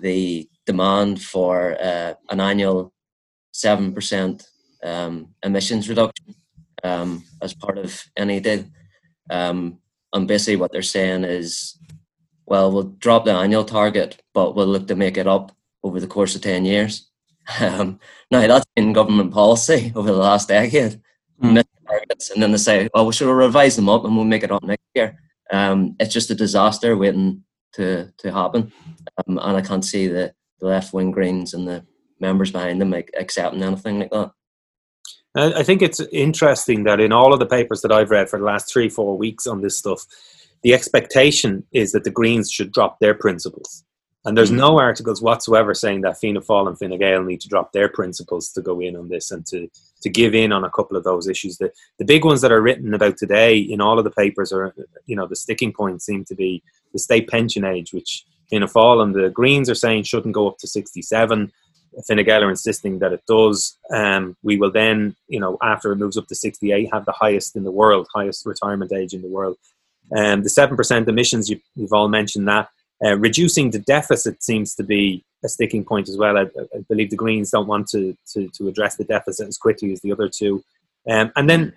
[0.00, 2.92] the demand for uh, an annual
[3.52, 4.46] seven percent
[4.86, 6.34] um, emissions reduction
[6.84, 8.64] um, as part of any deal.
[9.30, 9.78] Um,
[10.12, 11.78] and basically, what they're saying is,
[12.46, 16.06] well, we'll drop the annual target, but we'll look to make it up over the
[16.06, 17.08] course of 10 years.
[17.60, 18.00] Um,
[18.32, 21.00] now, that's been government policy over the last decade.
[21.40, 21.62] Mm.
[21.86, 24.50] Targets, and then they say, oh, we should revise them up and we'll make it
[24.50, 25.16] up next year.
[25.52, 27.44] Um, it's just a disaster waiting
[27.74, 28.72] to, to happen.
[29.18, 31.86] Um, and I can't see the, the left wing Greens and the
[32.18, 34.32] members behind them like, accepting anything like that.
[35.36, 38.44] I think it's interesting that in all of the papers that I've read for the
[38.44, 40.04] last three, four weeks on this stuff,
[40.62, 43.84] the expectation is that the Greens should drop their principles.
[44.24, 44.56] And there's mm.
[44.56, 48.50] no articles whatsoever saying that Fianna Fáil and Fine Gael need to drop their principles
[48.52, 49.68] to go in on this and to,
[50.02, 51.58] to give in on a couple of those issues.
[51.58, 54.74] The, the big ones that are written about today in all of the papers are,
[55.06, 59.02] you know, the sticking points seem to be the state pension age, which Fianna Fáil
[59.02, 61.52] and the Greens are saying shouldn't go up to 67.
[62.06, 63.76] Fine Gael are insisting that it does.
[63.90, 67.56] Um, we will then, you know, after it moves up to 68, have the highest
[67.56, 69.56] in the world, highest retirement age in the world.
[70.14, 72.68] Um, the 7% emissions, you, have all mentioned that.
[73.04, 76.38] Uh, reducing the deficit seems to be a sticking point as well.
[76.38, 79.92] I, I believe the Greens don't want to, to, to, address the deficit as quickly
[79.92, 80.64] as the other two.
[81.08, 81.72] Um, and then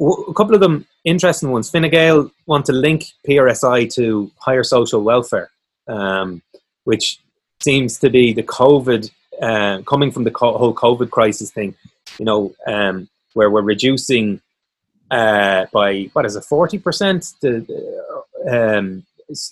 [0.00, 1.70] a couple of them interesting ones.
[1.70, 5.50] Fine Gael want to link PRSI to higher social welfare,
[5.88, 6.42] um,
[6.84, 7.20] which
[7.60, 9.10] seems to be the COVID
[9.42, 11.74] uh, coming from the co- whole COVID crisis thing,
[12.18, 14.40] you know, um, where we're reducing
[15.10, 17.64] uh, by what is it, forty percent the
[18.50, 19.04] um,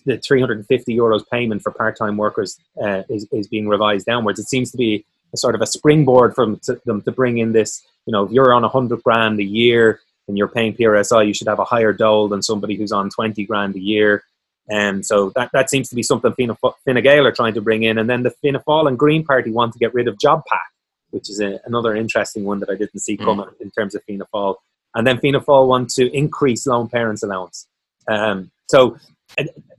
[0.05, 3.69] the three hundred and fifty euros payment for part time workers uh, is is being
[3.69, 4.39] revised downwards.
[4.39, 7.87] It seems to be a sort of a springboard for them to bring in this.
[8.07, 11.49] You know, if you're on hundred grand a year and you're paying PRSI, you should
[11.49, 14.25] have a higher dole than somebody who's on twenty grand a year.
[14.69, 17.61] And um, so that, that seems to be something Fianna, Fine Gael are trying to
[17.61, 17.99] bring in.
[17.99, 20.43] And then the Fianna Fáil and Green Party want to get rid of JobPath,
[21.11, 23.25] which is a, another interesting one that I didn't see hmm.
[23.25, 23.61] coming mm.
[23.61, 24.57] in terms of Fianna Fáil.
[24.95, 27.69] And then Fianna Fáil want to increase lone parents allowance.
[28.09, 28.97] Um, so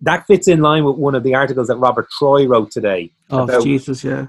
[0.02, 3.12] that fits in line with one of the articles that Robert Troy wrote today.
[3.30, 4.28] Oh, about, Jesus, yeah.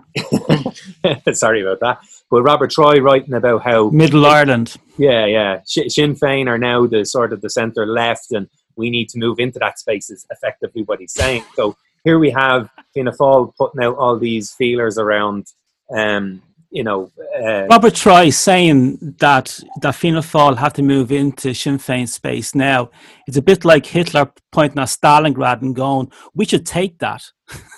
[1.32, 2.00] sorry about that.
[2.30, 4.76] But Robert Troy writing about how Middle Ireland.
[4.96, 5.60] Yeah, yeah.
[5.64, 9.38] Sinn Féin are now the sort of the centre left, and we need to move
[9.40, 11.44] into that space is effectively what he's saying.
[11.54, 15.48] So here we have Fianna Fáil putting out all these feelers around,
[15.94, 17.10] um, you know.
[17.36, 22.54] Uh, Robert Troy saying that that Fianna Fáil have to move into Sinn Féin space
[22.54, 22.90] now.
[23.26, 27.22] It's a bit like Hitler pointing at Stalingrad and going, "We should take that."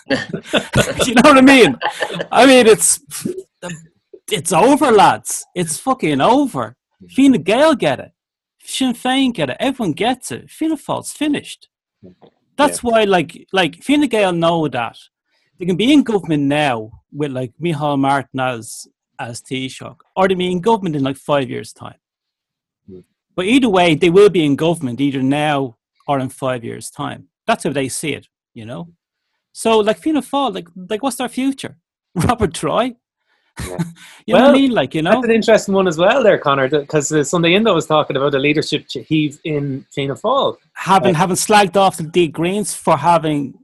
[0.10, 1.78] you know what I mean?
[2.30, 3.00] I mean, it's
[4.30, 5.46] it's over, lads.
[5.54, 6.76] It's fucking over.
[7.16, 8.12] Fine Gael get it.
[8.62, 9.57] Sinn Féin get it.
[9.61, 10.51] Everyone gets it.
[10.51, 11.68] Fianna Fáil's finished.
[12.57, 12.90] That's yeah.
[12.90, 14.96] why, like, like Fine Gael know that
[15.59, 20.35] they can be in government now with like Micheál Martin as as Taoiseach, or they
[20.35, 21.99] be in government in like five years' time.
[22.90, 23.05] Mm.
[23.37, 25.77] But either way, they will be in government either now
[26.09, 27.29] or in five years' time.
[27.46, 28.88] That's how they see it, you know.
[29.53, 31.77] So, like Fianna Fáil, like, like what's their future?
[32.14, 32.96] Robert Troy,
[33.58, 33.76] yeah.
[34.26, 34.70] you well, know what I mean?
[34.72, 37.74] Like, you know, that's an interesting one as well, there, Conor, because uh, Sunday Indo
[37.74, 42.28] was talking about the leadership heave in Fianna Fáil, having uh, having slagged off the
[42.28, 43.58] Greens for having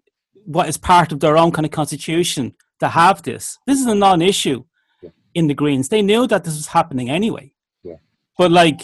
[0.44, 3.59] what is part of their own kind of constitution to have this.
[3.66, 4.64] This is a non-issue
[5.03, 5.11] yeah.
[5.35, 5.88] in the Greens.
[5.88, 7.53] They knew that this was happening anyway.
[7.83, 7.96] Yeah.
[8.38, 8.81] But like,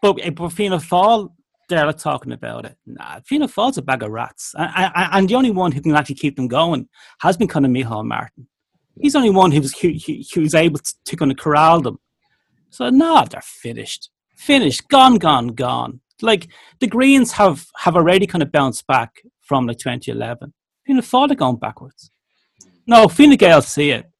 [0.00, 1.30] but, but Fianna Fáil,
[1.68, 2.76] they're not talking about it.
[2.86, 5.94] Nah, Fianna Fáil's a bag of rats, and, and, and the only one who can
[5.94, 6.88] actually keep them going
[7.20, 8.48] has been kind of Micheál Martin.
[9.00, 9.92] He's only one who was who,
[10.34, 11.98] who was able to, to kind of corral them.
[12.70, 16.00] So no, they're finished, finished, gone, gone, gone.
[16.20, 16.48] Like
[16.80, 20.52] the Greens have have already kind of bounced back from like 2011.
[20.86, 22.10] Fianna Fáil are going backwards.
[22.86, 24.10] No, Fine Gael see it.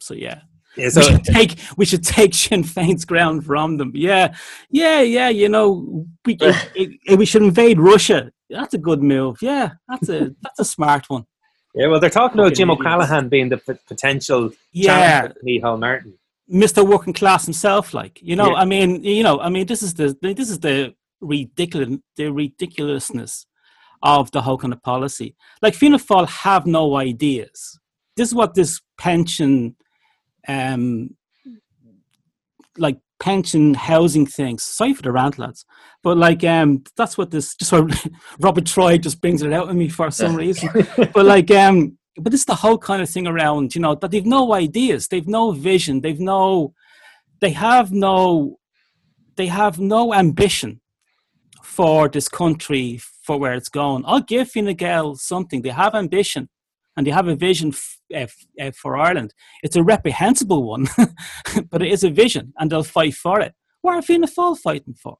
[0.00, 0.40] So yeah.
[0.76, 3.92] Yeah, so we should take we should take Sinn Féin's ground from them.
[3.94, 4.34] Yeah,
[4.70, 5.28] yeah, yeah.
[5.28, 8.32] You know, we it, it, we should invade Russia.
[8.50, 9.38] That's a good move.
[9.40, 11.26] Yeah, that's a that's a smart one.
[11.74, 12.80] Yeah, well, they're talking about Jim idiots.
[12.80, 16.14] O'Callaghan being the p- potential Yeah, Micheál Martin.
[16.50, 16.86] Mr.
[16.86, 17.94] Working Class himself.
[17.94, 18.62] Like you know, Yeah.
[18.62, 23.46] I mean, you know, I mean, this is the this is the ridiculous the ridiculousness
[24.02, 25.34] of the whole kind of policy.
[25.62, 27.78] Like Fianna Fáil have no ideas.
[28.16, 29.74] This is what this pension,
[30.46, 31.16] um,
[32.76, 34.62] like pension housing things.
[34.62, 35.64] Sorry for the rant, lads,
[36.02, 37.54] but like um, that's what this.
[37.58, 38.08] Just what
[38.40, 40.68] Robert Troy just brings it out of me for some reason.
[41.12, 44.26] but like um, but it's the whole kind of thing around, you know, that they've
[44.26, 46.72] no ideas, they've no vision, they've no,
[47.40, 48.58] they have no,
[49.36, 50.80] they have no ambition
[51.62, 54.04] for this country for where it's going.
[54.06, 55.62] I'll give Fine Gael something.
[55.62, 56.48] They have ambition
[56.96, 59.34] and they have a vision f- uh, f- uh, for Ireland.
[59.62, 60.86] It's a reprehensible one,
[61.70, 63.54] but it is a vision and they'll fight for it.
[63.82, 65.18] What are Fianna Fáil fighting for?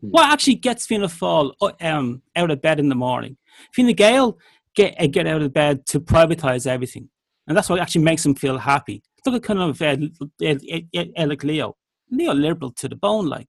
[0.00, 3.36] What actually gets Fianna Fáil uh, um, out of bed in the morning?
[3.74, 4.38] Fine Gael
[4.74, 7.08] get, uh, get out of bed to privatise everything.
[7.46, 9.02] And that's what actually makes them feel happy.
[9.26, 9.96] Look at kind of uh,
[10.42, 11.76] uh, uh, like Leo.
[12.10, 13.48] Leo liberal to the bone, like.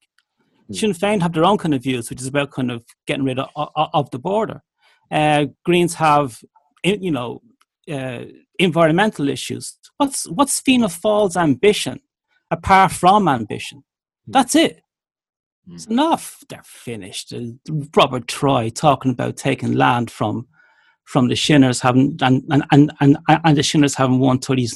[0.71, 3.39] Sinn Féin have their own kind of views, which is about kind of getting rid
[3.39, 4.61] of, of, of the border.
[5.09, 6.39] Uh, Greens have,
[6.83, 7.41] you know,
[7.91, 8.25] uh,
[8.59, 9.77] environmental issues.
[9.97, 11.99] What's what's Fianna Fáil's ambition
[12.49, 13.83] apart from ambition?
[14.27, 14.81] That's it.
[15.71, 16.43] It's enough.
[16.49, 17.33] They're finished.
[17.33, 17.51] Uh,
[17.95, 20.47] Robert Troy talking about taking land from
[21.05, 24.67] from the Shinners having and and and and, and the Shinners having won 30,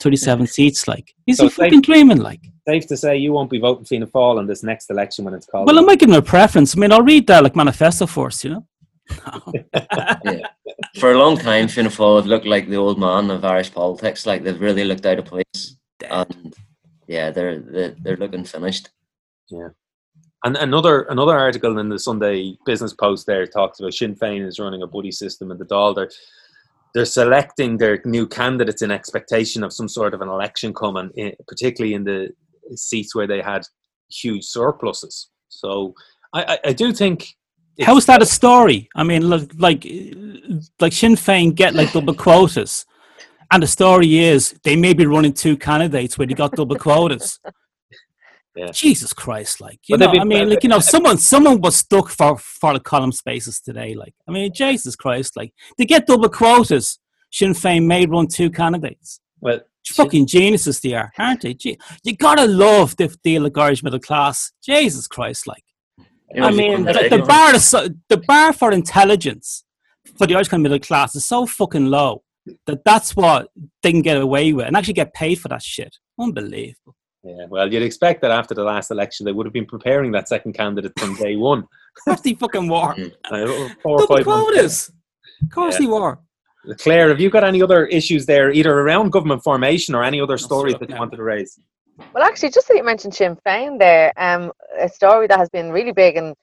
[0.00, 0.88] 37 seats.
[0.88, 2.18] Like, is So he fucking dreaming?
[2.18, 5.34] Like, Safe to say you won't be voting Fianna Fáil in this next election when
[5.34, 5.66] it's called.
[5.66, 6.76] well, I might give him a preference.
[6.76, 8.66] I mean, I'll read that like manifesto for us, you know.
[10.24, 10.46] Yeah.
[10.98, 14.26] For a long time, Fianna Fáil have looked like the old man of Irish politics.
[14.26, 15.76] Like they've really looked out of place,
[16.08, 16.54] and
[17.06, 18.90] yeah, they're they're, they're looking finished.
[19.48, 19.68] Yeah.
[20.44, 24.58] And another another article in the Sunday Business Post there talks about Sinn Féin is
[24.58, 25.94] running a buddy system in the Dáil.
[25.94, 26.10] They're
[26.94, 31.32] they're selecting their new candidates in expectation of some sort of an election coming, in,
[31.46, 32.30] particularly in the
[32.74, 33.62] seats where they had
[34.10, 35.30] huge surpluses.
[35.48, 35.94] So
[36.32, 37.34] I, I, I do think.
[37.82, 38.88] How is that a story?
[38.94, 39.84] I mean, look, like,
[40.80, 42.86] like Sinn Féin get like double quotas,
[43.50, 47.40] and the story is they may be running two candidates where they got double quotas.
[48.56, 48.70] Yeah.
[48.72, 49.60] Jesus Christ!
[49.60, 52.36] Like, you But know, been- I mean, like, you know, someone, someone was stuck for
[52.36, 53.94] for the column spaces today.
[53.94, 55.36] Like, I mean, Jesus Christ!
[55.36, 56.98] Like, they get double quotas.
[57.32, 59.20] Sinn Féin may run two candidates.
[59.40, 59.60] Well,
[59.94, 61.54] Fucking geniuses they are, aren't they?
[61.54, 64.52] Gee, you gotta love the deal of Irish middle class.
[64.62, 65.46] Jesus Christ!
[65.46, 65.64] Like.
[66.40, 69.64] I mean, the, the bar is so, the bar for intelligence
[70.16, 72.22] for the Irish kind of middle class is so fucking low
[72.66, 73.48] that that's what
[73.82, 75.96] they can get away with and actually get paid for that shit.
[76.18, 76.94] Unbelievable.
[77.22, 80.28] yeah, well, you'd expect that after the last election they would have been preparing that
[80.28, 81.64] second candidate from day one.
[82.06, 82.94] That's the fucking war.
[83.30, 84.90] Uh, four or five quotas.
[85.42, 85.80] Of course Yeah.
[85.80, 86.18] they were.
[86.78, 90.36] Clare, have you got any other issues there, either around government formation or any other
[90.36, 91.58] stories that you wanted to raise?
[92.14, 95.70] Well, actually, just that you mentioned Sinn Féin there, um, a story that has been
[95.70, 96.34] really big and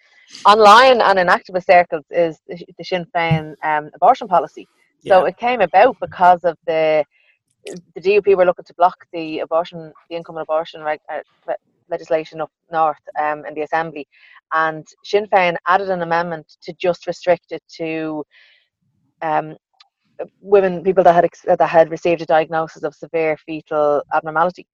[0.45, 4.67] online and in activist circles is the Sinn Féin um, abortion policy.
[4.99, 5.25] So Yeah.
[5.25, 7.05] it came about because of the
[7.95, 11.19] the DUP were looking to block the abortion, the income abortion reg, uh,
[11.89, 14.07] legislation up north um, in the assembly,
[14.53, 18.23] and Sinn Féin added an amendment to just restrict it to
[19.21, 19.55] um,
[20.41, 24.65] women, people that had ex- that had received a diagnosis of severe fetal abnormality,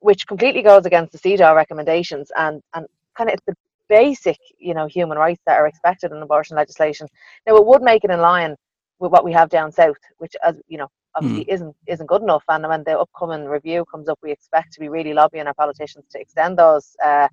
[0.00, 2.86] which completely goes against the CEDAW recommendations and and
[3.16, 3.54] kind of it's the
[3.88, 7.06] basic, you know, human rights that are expected in abortion legislation.
[7.46, 8.54] Now, it would make it in line
[9.00, 12.44] with what we have down south, which, as you know, obviously isn't isn't good enough.
[12.48, 16.04] And when the upcoming review comes up, we expect to be really lobbying our politicians
[16.10, 17.28] to extend those, uh,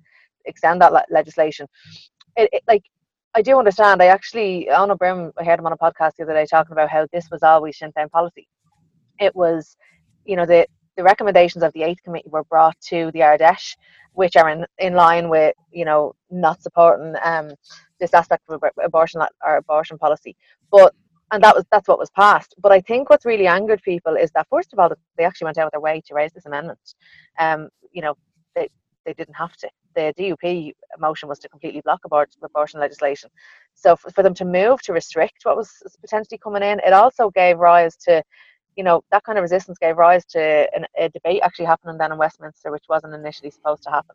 [0.46, 1.66] extend that le- legislation.
[2.36, 2.82] It, it, like,
[3.34, 4.02] I do understand.
[4.02, 6.72] I actually, Eoin Ó Broin, I heard him on a podcast the other day talking
[6.72, 8.48] about how this was always Sinn Féin policy.
[9.20, 9.76] It was,
[10.24, 10.66] you know, the
[10.98, 13.76] the recommendations of the eighth committee were brought to the Ard Fheis,
[14.14, 17.52] which are in, in line with, you know, not supporting um,
[18.00, 20.36] this aspect of ab- abortion or abortion policy.
[20.72, 20.92] But
[21.30, 22.54] and that was that's what was passed.
[22.58, 25.58] But I think what's really angered people is that first of all, they actually went
[25.58, 26.80] out of their way to raise this amendment.
[27.38, 28.16] Um, you know,
[28.56, 28.68] they
[29.06, 29.68] they didn't have to.
[29.94, 33.30] The DUP motion was to completely block abort, abortion legislation.
[33.74, 35.70] So for them to move to restrict what was
[36.00, 38.22] potentially coming in, it also gave rise to,
[38.78, 40.40] you know, that kind of resistance gave rise to
[40.72, 44.14] an, a debate actually happening down in Westminster, which wasn't initially supposed to happen.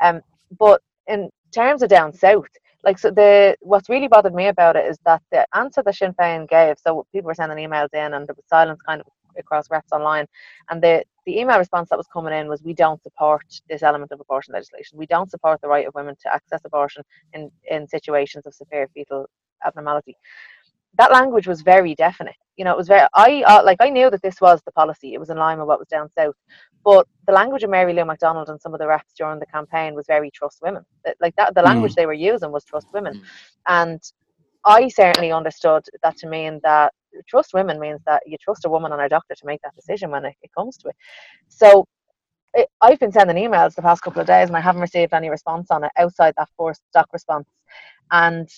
[0.00, 0.22] Um,
[0.56, 2.46] but in terms of down south,
[2.84, 6.14] like so the what's really bothered me about it is that the answer that Sinn
[6.14, 6.76] Féin gave.
[6.78, 10.26] So people were sending emails in, and there was silence kind of across reps online,
[10.70, 14.12] and the the email response that was coming in was, "We don't support this element
[14.12, 14.96] of abortion legislation.
[14.96, 17.02] We don't support the right of women to access abortion
[17.32, 19.26] in in situations of severe fetal
[19.64, 20.16] abnormality."
[20.96, 22.36] That language was very definite.
[22.56, 23.06] You know, it was very.
[23.14, 25.14] I uh, like I knew that this was the policy.
[25.14, 26.36] It was in line with what was down south,
[26.84, 29.94] but the language of Mary Lou McDonald and some of the reps during the campaign
[29.94, 30.84] was very trust women.
[31.20, 31.96] Like that, the language mm.
[31.96, 33.22] they were using was trust women, mm.
[33.66, 34.00] and
[34.64, 36.92] I certainly understood that to mean that
[37.28, 40.10] trust women means that you trust a woman and a doctor to make that decision
[40.10, 40.96] when it, it comes to it.
[41.48, 41.86] So
[42.54, 45.28] it, I've been sending emails the past couple of days and I haven't received any
[45.28, 47.48] response on it outside that forced doc response.
[48.10, 48.48] And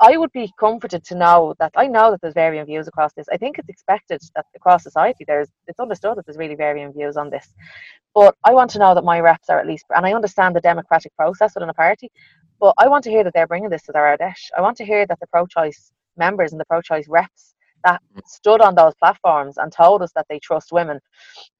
[0.00, 3.26] I would be comforted to know that I know that there's varying views across this.
[3.30, 7.16] I think it's expected that across society there's it's understood that there's really varying views
[7.16, 7.54] on this.
[8.14, 10.60] But I want to know that my reps are at least and I understand the
[10.60, 12.10] democratic process within a party,
[12.60, 14.50] but I want to hear that they're bringing this to their Ard Fheis.
[14.56, 18.20] I want to hear that the pro-choice members and the pro-choice reps that mm.
[18.26, 20.98] stood on those platforms and told us that they trust women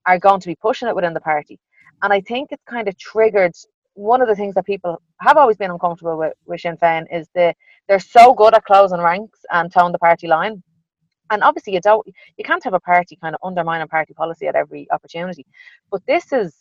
[0.07, 1.59] are going to be pushing it within the party.
[2.03, 3.53] And I think it's kind of triggered
[3.95, 7.29] one of the things that people have always been uncomfortable with, with Sinn Féin is
[7.35, 7.55] the
[7.89, 10.63] they're so good at closing ranks and towing the party line.
[11.31, 12.07] And obviously, you don't,
[12.37, 15.47] you can't have a party kind of undermining party policy at every opportunity.
[15.91, 16.55] But this is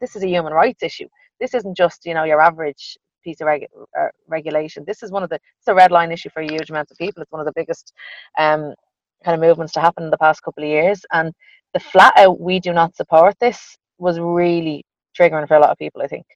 [0.00, 1.08] this is a human rights issue.
[1.40, 3.68] This isn't just you know your average piece of reg-
[3.98, 4.84] uh, regulation.
[4.86, 6.98] This is one of the it's a red line issue for a huge amount of
[6.98, 7.22] people.
[7.22, 7.92] It's one of the biggest
[8.38, 8.74] um,
[9.24, 11.04] kind of movements to happen in the past couple of years.
[11.12, 11.32] And
[11.74, 14.84] the flat out we do not support this was really
[15.18, 16.26] triggering for a lot of people, I think.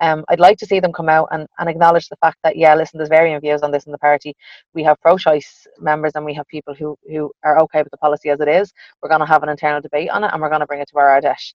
[0.00, 2.74] Um, I'd like to see them come out and, and acknowledge the fact that, yeah,
[2.74, 4.34] listen, there's varying views on this in the party.
[4.74, 7.98] We have pro choice members and we have people who, who are okay with the
[7.98, 8.72] policy as it is.
[9.00, 10.88] We're going to have an internal debate on it and we're going to bring it
[10.88, 11.54] to our Ard Fheis.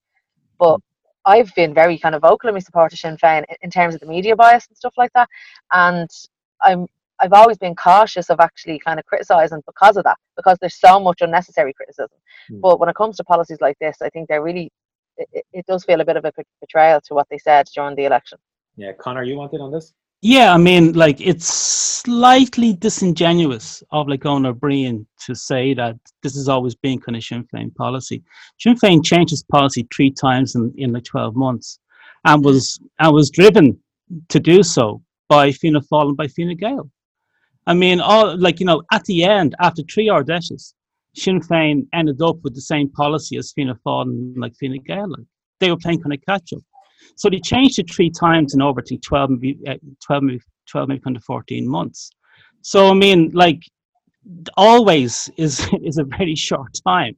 [0.59, 0.79] But
[1.25, 3.99] I've been very kind of vocal in my support of Sinn Féin in terms of
[3.99, 5.27] the media bias and stuff like that.
[5.71, 6.09] And
[6.61, 6.87] I'm
[7.19, 10.99] I've always been cautious of actually kind of criticizing because of that, because there's so
[10.99, 12.17] much unnecessary criticism.
[12.51, 12.61] Mm.
[12.61, 14.71] But when it comes to policies like this, I think they're really,
[15.17, 18.05] it, it does feel a bit of a betrayal to what they said during the
[18.05, 18.37] election.
[18.75, 19.93] Yeah, Conor, you wanted on this?
[20.21, 25.95] Yeah, I mean, like it's slightly disingenuous of like Eoin Ó Broin to say that
[26.23, 28.23] this has always been kind of Sinn Féin policy.
[28.59, 31.79] Sinn Féin changed its policy three times in, in like twelve months,
[32.25, 33.79] and was and was driven
[34.29, 36.89] to do so by Fianna Fáil and by Fine Gael.
[37.67, 40.73] I mean, all like you know, at the end, after three Ard Fheises,
[41.17, 45.15] Sinn Féin ended up with the same policy as Fianna Fáil and like Fine Gael.
[45.59, 46.61] They were playing kind of catch up.
[47.15, 50.89] So they changed it three times in over to 12, maybe, uh, 12, maybe, 12,
[50.89, 52.11] maybe kind of 14 months.
[52.61, 53.61] So I mean, like,
[54.55, 57.15] always is is a very short time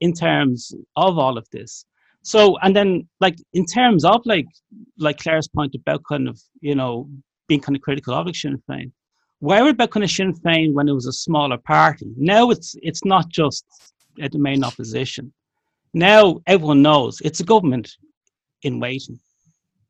[0.00, 1.84] in terms of all of this.
[2.22, 4.46] So and then like in terms of like
[4.98, 7.08] like Clare's point about kind of you know
[7.48, 8.92] being kind of critical of Sinn Féin
[9.70, 12.12] about kind of Sinn Féin when it was a smaller party?
[12.16, 13.64] Now it's it's not just
[14.16, 15.32] the main opposition.
[15.94, 17.90] Now everyone knows it's a government
[18.62, 19.18] in waiting.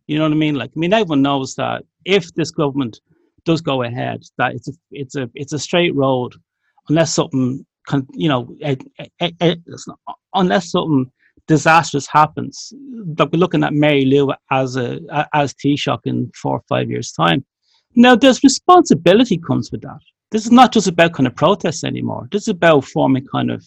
[0.07, 0.55] You know what I mean?
[0.55, 3.01] Like I mean, everyone knows that if this government
[3.45, 6.35] does go ahead, that it's a it's a it's a straight road,
[6.89, 8.57] unless something can, you know,
[10.35, 11.11] unless something
[11.47, 12.73] disastrous happens.
[13.19, 15.01] Like we're looking at Mary Lou as a
[15.35, 17.45] as Taoiseach in four or five years' time.
[17.95, 20.01] Now, there's responsibility comes with that.
[20.31, 22.27] This is not just about kind of protests anymore.
[22.33, 23.65] This is about forming kind of,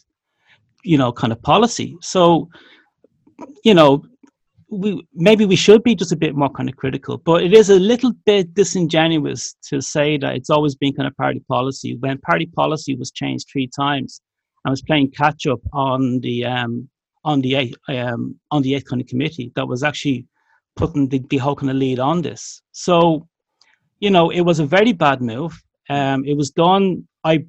[0.83, 1.95] you know, kind of policy.
[2.01, 2.49] So,
[3.63, 4.03] you know,
[4.69, 7.69] we maybe we should be just a bit more kind of critical, but it is
[7.69, 12.17] a little bit disingenuous to say that it's always been kind of party policy when
[12.19, 14.21] party policy was changed three times.
[14.65, 16.89] I was playing catch up on the um,
[17.23, 20.25] on the um, on the eighth kind of committee that was actually
[20.75, 22.61] putting the, the whole kind of lead on this.
[22.71, 23.27] So
[23.99, 25.61] you know, it was a very bad move.
[25.89, 27.07] Um, it was done.
[27.23, 27.45] I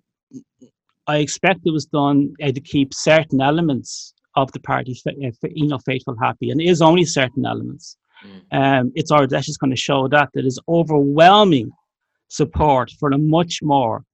[1.06, 5.68] I expect it was done uh, to keep certain elements of the party, uh, you
[5.68, 7.96] know, faithful, happy, and it is only certain elements.
[8.24, 8.80] Mm.
[8.80, 11.70] Um, it's our that's just going to show that there is overwhelming
[12.28, 14.04] support for a much more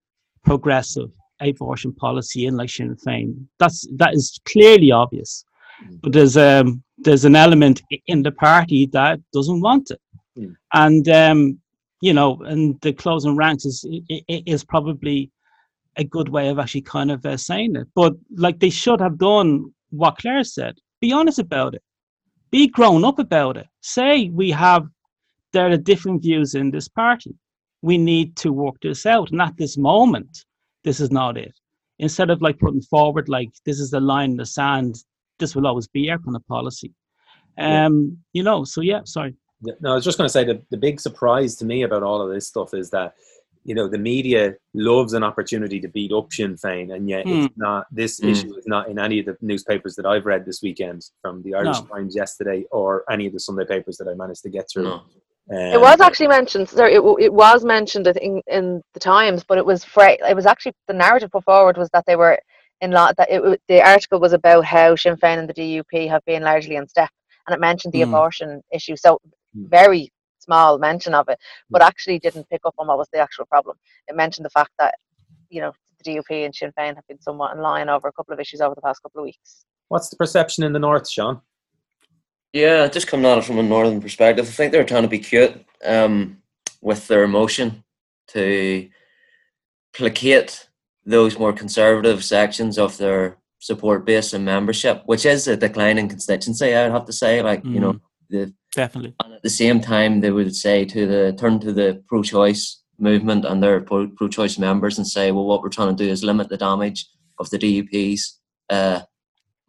[0.44, 1.10] progressive
[1.40, 3.46] abortion policy in like Sinn Féin.
[3.58, 5.44] That's that is clearly obvious,
[5.84, 6.00] mm.
[6.02, 10.00] but there's um there's an element in the party that doesn't want it,
[10.38, 10.54] mm.
[10.74, 11.58] and um,
[12.02, 13.86] you know, and the closing ranks is
[14.28, 15.30] is probably
[15.96, 17.86] a good way of actually kind of uh, saying it.
[17.94, 20.74] But like they should have done what Clare said.
[21.00, 21.82] Be honest about it.
[22.50, 23.66] Be grown up about it.
[23.82, 24.88] Say we have
[25.52, 27.34] there are different views in this party.
[27.82, 29.30] We need to work this out.
[29.30, 30.44] And at this moment,
[30.82, 31.54] this is not it.
[32.00, 34.96] Instead of like putting forward like this is the line in the sand,
[35.38, 36.92] this will always be our kind of policy.
[37.58, 38.40] Um, yeah.
[38.40, 39.36] you know, so yeah, sorry.
[39.80, 42.20] No, I was just going to say the, the big surprise to me about all
[42.20, 43.14] of this stuff is that
[43.64, 47.44] you know the media loves an opportunity to beat up Sinn Féin, and yet Mm.
[47.46, 47.86] it's not.
[47.92, 48.30] This Mm.
[48.32, 51.54] issue is not in any of the newspapers that I've read this weekend, from the
[51.54, 51.86] Irish No.
[51.86, 54.84] Times yesterday, or any of the Sunday papers that I managed to get through.
[54.84, 55.02] No.
[55.50, 56.68] It Um, was actually mentioned.
[56.68, 60.34] Sorry, it, it was mentioned I think, in the Times, but it was fra- It
[60.34, 62.38] was actually the narrative put forward was that they were
[62.80, 63.12] in law.
[63.16, 66.74] That it, the article was about how Sinn Féin and the DUP have been largely
[66.74, 67.10] in step,
[67.46, 68.08] and it mentioned the Mm.
[68.08, 68.96] abortion issue.
[68.96, 69.20] So.
[69.54, 69.68] Hmm.
[69.68, 71.38] very small mention of it,
[71.70, 71.88] but hmm.
[71.88, 73.76] actually didn't pick up on what was the actual problem.
[74.08, 74.94] It mentioned the fact that
[75.50, 78.34] you know the DUP and Sinn Féin have been somewhat in line over a couple
[78.34, 79.64] of issues over the past couple of weeks.
[79.88, 81.40] What's the perception in the north, Sean?
[82.52, 85.18] Yeah, just coming at it from a northern perspective, I think they're trying to be
[85.18, 86.38] cute um,
[86.82, 87.82] with their emotion
[88.28, 88.88] to
[89.94, 90.68] placate
[91.04, 96.74] those more conservative sections of their support base and membership, which is a declining constituency,
[96.74, 97.42] I would have to say.
[97.42, 97.98] Like, you know, hmm.
[98.28, 99.14] the Definitely.
[99.22, 103.44] and at the same time, they would say to the turn to the pro-choice movement
[103.44, 106.48] and their pro- pro-choice members and say, well, what we're trying to do is limit
[106.48, 107.06] the damage
[107.38, 108.38] of the DUP's
[108.70, 109.00] uh,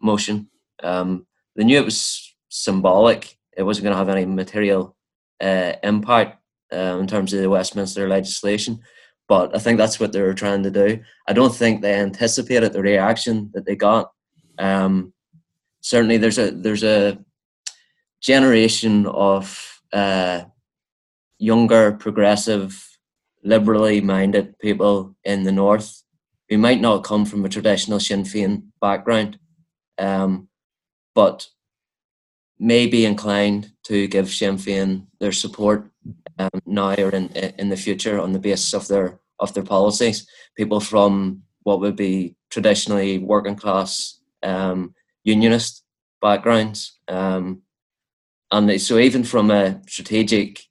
[0.01, 0.49] motion.
[0.81, 1.25] Um,
[1.55, 4.95] they knew it was symbolic; it wasn't going to have any material
[5.41, 6.41] uh, impact
[6.71, 8.79] uh, in terms of the Westminster legislation.
[9.27, 10.99] But I think that's what they were trying to do.
[11.27, 14.11] I don't think they anticipated the reaction that they got.
[14.59, 15.13] Um,
[15.81, 17.17] certainly, there's a there's a
[18.23, 20.43] generation of uh,
[21.37, 22.97] younger, progressive,
[23.43, 26.01] liberally minded people in the north
[26.49, 29.37] who might not come from a traditional Sinn Féin background,
[29.97, 30.47] um,
[31.13, 31.47] but
[32.57, 35.89] may be inclined to give Sinn Féin their support
[36.39, 37.27] um, now or in
[37.59, 40.25] in the future on the basis of their of their policies.
[40.55, 44.93] People from what would be traditionally working class um,
[45.23, 45.83] unionist
[46.21, 46.99] backgrounds.
[47.07, 47.63] Um,
[48.53, 50.61] and so even from a strategic,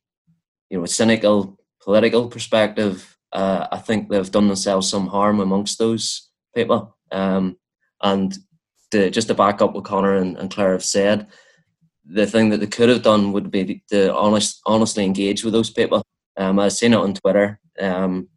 [0.70, 6.30] you know, cynical political perspective, uh, I think they've done themselves some harm amongst those
[6.54, 6.96] people.
[7.10, 7.56] Um,
[8.00, 8.38] and
[8.92, 11.26] to, just to back up what Conor and, and Clare have said,
[12.04, 15.70] the thing that they could have done would be to honest, honestly engage with those
[15.70, 16.04] people.
[16.36, 18.28] Um, I've seen it on Twitter um,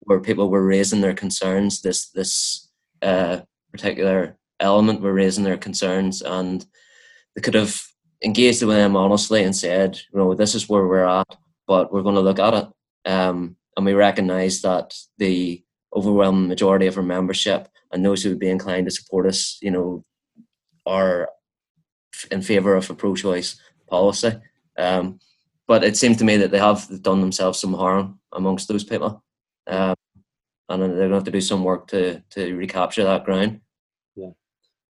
[0.00, 1.82] where people were raising their concerns.
[1.82, 2.70] This this
[3.02, 3.40] uh,
[3.72, 6.64] particular element were raising their concerns, and
[7.34, 7.87] they could have
[8.22, 12.02] engaged with them honestly and said, you know, this is where we're at, but we're
[12.02, 13.10] going to look at it.
[13.10, 15.62] Um, and we recognise that the
[15.94, 19.70] overwhelming majority of our membership and those who would be inclined to support us, you
[19.70, 20.04] know,
[20.84, 21.28] are
[22.30, 24.32] in favour of a pro-choice policy.
[24.76, 25.20] Um,
[25.66, 29.22] but it seems to me that they have done themselves some harm amongst those people,
[29.66, 29.94] um,
[30.68, 33.60] and they're going to have to do some work to to recapture that ground.
[34.16, 34.30] Yeah,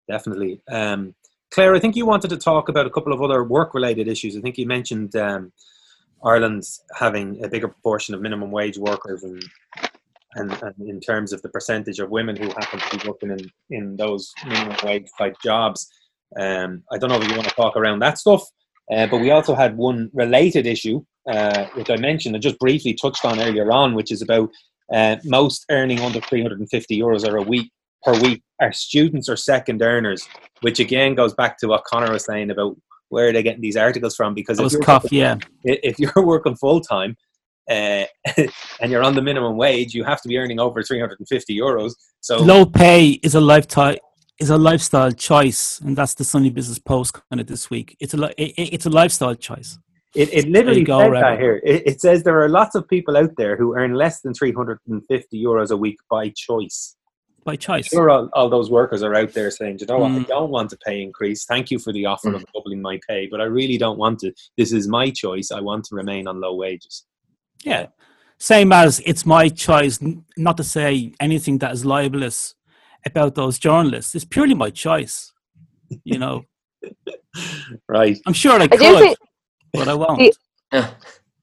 [0.08, 0.62] definitely.
[0.70, 1.14] Um,
[1.50, 4.36] Clare, I think you wanted to talk about a couple of other work-related issues.
[4.36, 5.52] I think you mentioned um,
[6.98, 9.42] having a bigger proportion of minimum wage workers, and,
[10.34, 13.50] and and in terms of the percentage of women who happen to be working in
[13.70, 15.90] in those minimum wage type jobs.
[16.38, 18.42] Um, I don't know if you want to talk around that stuff,
[18.92, 22.92] uh, but we also had one related issue, uh, which I mentioned and just briefly
[22.92, 24.50] touched on earlier on, which is about
[24.92, 27.70] uh, most earning under 350 euros or a week
[28.02, 30.28] per week are students or second earners,
[30.60, 32.76] which again goes back to what Conor was saying about
[33.08, 34.34] where are they getting these articles from?
[34.34, 35.36] Because if cough, yeah.
[35.64, 37.16] if you're working full time
[37.70, 38.04] uh,
[38.80, 41.92] and you're on the minimum wage, you have to be earning over 350 euros.
[42.20, 43.96] So Low pay is a lifetime
[44.38, 47.96] is a lifestyle choice, and that's the Sunday Business Post kind of this week.
[47.98, 49.78] It's a li- it- it's a lifestyle choice.
[50.14, 51.60] It, it literally go, says that here.
[51.64, 55.44] It, it says there are lots of people out there who earn less than 350
[55.44, 56.96] euros a week by choice.
[57.50, 57.86] By choice.
[57.88, 60.26] Sure, all, all those workers are out there saying, "Do you know what, I Mm.
[60.36, 61.40] don't want a pay increase.
[61.52, 64.32] Thank you for the offer of doubling my pay, but I really don't want to.
[64.58, 65.50] This is my choice.
[65.50, 66.94] I want to remain on low wages.
[67.64, 67.86] Yeah.
[68.38, 69.98] Same as it's my choice
[70.36, 72.54] not to say anything that is libelous
[73.06, 74.14] about those journalists.
[74.14, 75.32] It's purely my choice.
[76.04, 76.36] You know,
[77.88, 78.18] Right.
[78.26, 79.18] I'm sure I I could, think
[79.72, 80.18] but I won't.
[80.18, 80.34] The-
[80.72, 80.90] Yeah.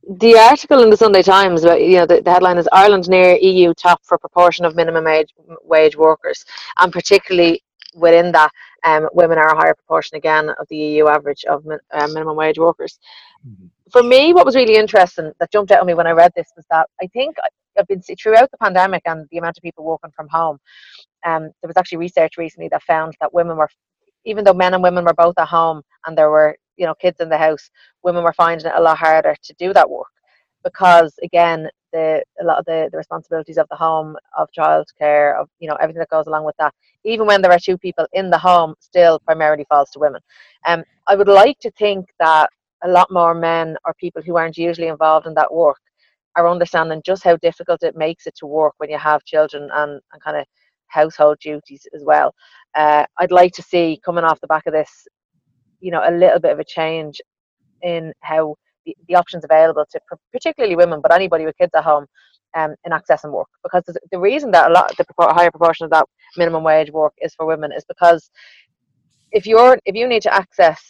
[0.08, 3.36] The article in the Sunday Times, about, you know, the, the headline is Ireland near
[3.36, 5.34] EU top for proportion of minimum wage,
[5.64, 6.46] wage workers,
[6.80, 7.64] and particularly
[7.96, 8.52] within that,
[8.84, 12.36] um, women are a higher proportion again of the EU average of min, uh, minimum
[12.36, 13.00] wage workers.
[13.48, 13.70] Mhm.
[13.92, 16.52] For me, what was really interesting that jumped out at me when I read this
[16.56, 17.38] was that I think
[17.78, 20.60] I've been throughout the pandemic and the amount of people working from home.
[21.26, 23.70] Um, there was actually research recently that found that women were,
[24.24, 27.20] even though men and women were both at home and there were you know kids
[27.20, 27.70] in the house,
[28.04, 30.08] women were finding it a lot harder to do that work
[30.64, 35.48] because again the a lot of the, the responsibilities of the home of childcare of
[35.60, 36.74] you know everything that goes along with that
[37.06, 40.22] even when there are two people in the home still primarily falls to women
[40.68, 42.50] um, i would like to think that
[42.84, 45.80] a lot more men or people who aren't usually involved in that work
[46.36, 50.02] are understanding just how difficult it makes it to work when you have children and,
[50.12, 50.46] and kind of
[50.88, 52.34] household duties as well.
[52.76, 55.08] Uh, I'd like to see coming off the back of this,
[55.80, 57.22] you know, a little bit of a change
[57.82, 58.56] in how
[58.86, 60.00] the, the options available to
[60.32, 62.06] particularly women, but anybody with kids at home,
[62.56, 63.48] um, in accessing work.
[63.64, 66.06] Because the reason that a lot, the higher proportion of that
[66.38, 68.30] minimum wage work is for women is because
[69.32, 70.82] if you're if you need to access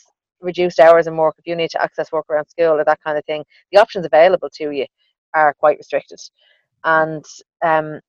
[0.41, 3.17] reduced hours in work, if you need to access work around school or that kind
[3.17, 4.85] of thing, the options available to you
[5.33, 6.19] are quite restricted.
[6.83, 7.25] And
[7.63, 7.99] um,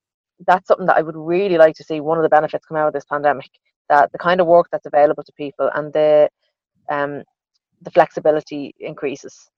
[0.45, 2.87] that's something that I would really like to see one of the benefits come out
[2.87, 3.49] of this pandemic.
[3.89, 6.29] That the kind of work that's available to people and the
[6.89, 7.23] um,
[7.81, 9.49] the flexibility increases.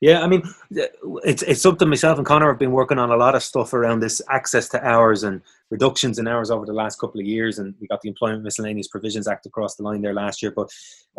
[0.00, 3.34] Yeah, I mean, it's it's something myself and Conor have been working on a lot
[3.34, 7.20] of stuff around this access to hours and reductions in hours over the last couple
[7.20, 10.42] of years, and we got the Employment Miscellaneous Provisions Act across the line there last
[10.42, 10.52] year.
[10.52, 10.70] But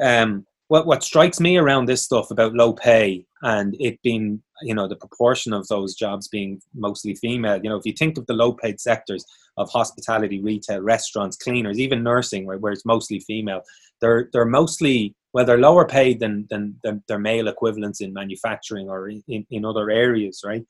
[0.02, 4.74] um, what what strikes me around this stuff about low pay and it being, you
[4.74, 7.60] know, the proportion of those jobs being mostly female.
[7.64, 9.24] You know, if you think of the low paid sectors
[9.58, 13.62] of hospitality, retail, restaurants, cleaners, even nursing, where, where it's mostly female,
[14.02, 18.90] they're they're mostly well, they're lower paid than, than, than their male equivalents in manufacturing
[18.90, 20.64] or in, in, in other areas, right?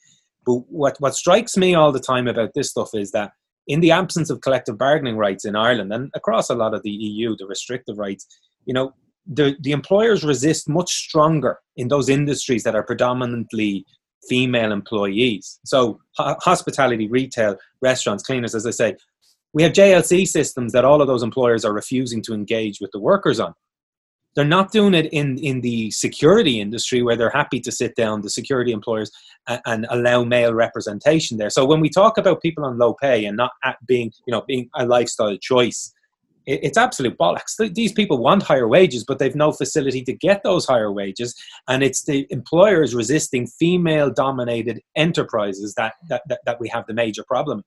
[0.44, 3.34] But what, what strikes me all the time about this stuff is that
[3.68, 6.90] in the absence of collective bargaining rights in Ireland and across a lot of the
[6.90, 8.26] EU, the restrictive rights,
[8.66, 8.92] you know,
[9.28, 13.86] the, the employers resist much stronger in those industries that are predominantly
[14.30, 15.60] female employees.
[15.66, 18.96] So, ho- hospitality, retail, restaurants, cleaners, as I say,
[19.54, 23.00] we have JLC systems that all of those employers are refusing to engage with the
[23.00, 23.54] workers on.
[24.36, 28.22] They're not doing it in, in the security industry where they're happy to sit down,
[28.22, 29.10] the security employers,
[29.48, 31.50] and, and allow male representation there.
[31.50, 33.52] So when we talk about people on low pay and not
[33.88, 35.94] being, you know, being a lifestyle choice,
[36.46, 37.56] it's absolute bollocks.
[37.74, 41.36] These people want higher wages, but they've no facility to get those higher wages.
[41.68, 46.94] And it's the employers resisting female dominated enterprises that, that, that, that we have the
[46.94, 47.64] major problem.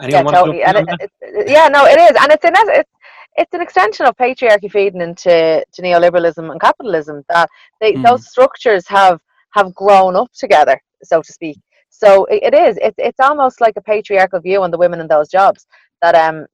[0.00, 0.62] Anyone yeah, totally.
[0.62, 2.90] And it, it, yeah, no, it is, and it's an it's
[3.36, 7.48] it's an extension of patriarchy feeding into to neoliberalism and capitalism that
[7.80, 8.02] they, mm.
[8.02, 9.20] those structures have
[9.52, 11.58] have grown up together so to speak
[12.02, 15.08] so it, it is it's, it's almost like a patriarchal view on the women in
[15.08, 15.66] those jobs
[16.02, 16.46] that um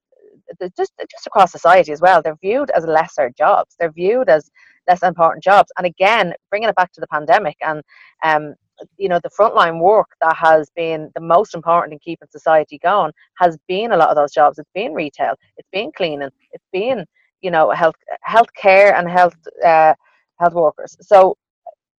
[0.76, 4.50] just just across society as well they're viewed as lesser jobs they're viewed as
[4.88, 5.70] less important jobs.
[5.78, 7.82] And again bringing it back to the pandemic and
[8.24, 8.54] um
[8.98, 13.12] you know the frontline work that has been the most important in keeping society going
[13.38, 14.58] has been a lot of those jobs.
[14.58, 17.04] It's been retail it's been cleaning it's been
[17.40, 19.94] you know health health care and health uh,
[20.40, 20.96] health workers.
[21.00, 21.36] So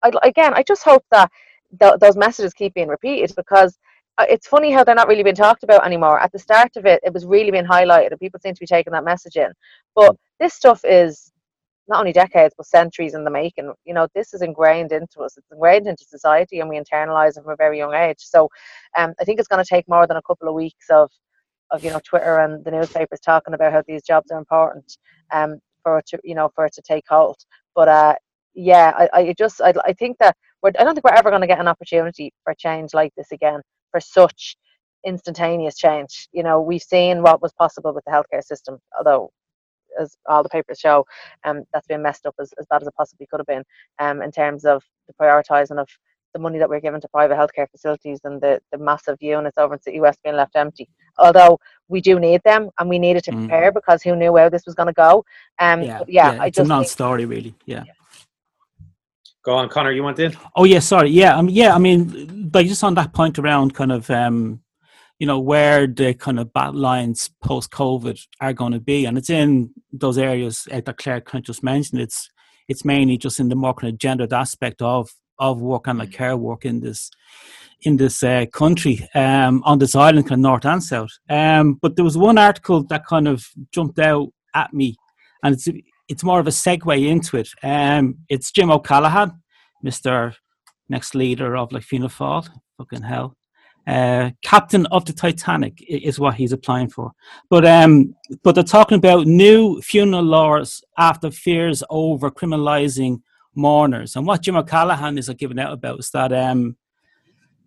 [0.03, 1.31] I, again i just hope that
[1.79, 3.77] th- those messages keep being repeated because
[4.17, 6.19] uh, it's funny how they're not really being talked about anymore.
[6.19, 8.65] At the start of it it was really being highlighted and people seem to be
[8.67, 9.51] taking that message in.
[9.95, 11.31] But this stuff is
[11.87, 13.73] not only decades but centuries in the making.
[13.85, 15.37] You know this is ingrained into us.
[15.37, 18.19] It's ingrained into society and we internalize it from a very young age.
[18.19, 18.49] So
[18.97, 21.09] um, i think it's going to take more than a couple of weeks of
[21.71, 24.97] of you know twitter and the newspapers talking about how these jobs are important
[25.31, 27.37] um, for it to you know for it to take hold.
[27.75, 28.15] But uh,
[28.55, 31.41] yeah I, I just I, I think that we're, i don't think we're ever going
[31.41, 34.55] to get an opportunity for change like this again for such
[35.05, 39.29] instantaneous change you know we've seen what was possible with the healthcare system although
[39.99, 41.05] as all the papers show,
[41.43, 43.63] um, that's been messed up as, as bad as it possibly could have been
[43.99, 45.87] um, in terms of the prioritising of
[46.33, 49.73] the money that we're given to private healthcare facilities and the, the massive units over
[49.73, 50.87] in City West being left empty.
[51.17, 53.39] Although we do need them and we needed to mm.
[53.39, 55.25] prepare because who knew where this was going to go.
[55.59, 57.55] Um, yeah, yeah, yeah, it's a non-story really.
[57.65, 57.83] Yeah.
[57.85, 57.93] yeah.
[59.47, 59.93] Go on, Conor.
[59.93, 60.35] You want in?
[60.57, 61.09] Oh yeah, sorry.
[61.09, 61.73] Yeah, um, yeah.
[61.73, 64.59] I mean, like just on that point around kind of um,
[65.19, 69.17] you know where the kind of bat lines post COVID are going to be, and
[69.17, 72.01] it's in those areas that Clare kind of just mentioned.
[72.01, 72.29] It's
[72.67, 76.09] it's mainly just in the more kind of gendered aspect of of work and like
[76.09, 76.15] mm.
[76.15, 77.09] care work in this
[77.83, 81.11] in this uh, country um, on this island, kind of north and south.
[81.29, 84.97] Um, but there was one article that kind of jumped out at me,
[85.41, 85.69] and it's
[86.07, 87.49] it's more of a segue into it.
[87.63, 89.41] Um, it's Jim O'Callaghan,
[89.83, 90.35] Mister
[90.89, 92.47] next leader of like Fianna Fáil,
[92.77, 93.35] fucking hell.
[93.85, 97.11] Uh, captain of the Titanic is what he's applying for.
[97.49, 103.21] But um, but they're talking about new funeral laws after fears over criminalising
[103.55, 104.15] mourners.
[104.15, 106.75] And what Jim O'Callaghan is giving out about is that um,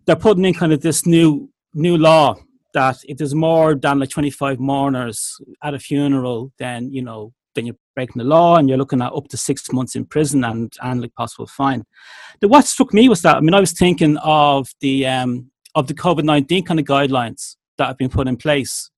[0.05, 2.35] they're putting in kind of this new new law
[2.73, 7.65] that if there's more than like 25 mourners at a funeral, then you know then
[7.65, 10.73] you're breaking the law and you're looking at up to six months in prison and
[10.81, 11.83] and like possible fine.
[12.39, 15.87] The, what struck me was that I mean I was thinking of the um, of
[15.87, 18.89] the COVID 19 kind of guidelines that have been put in place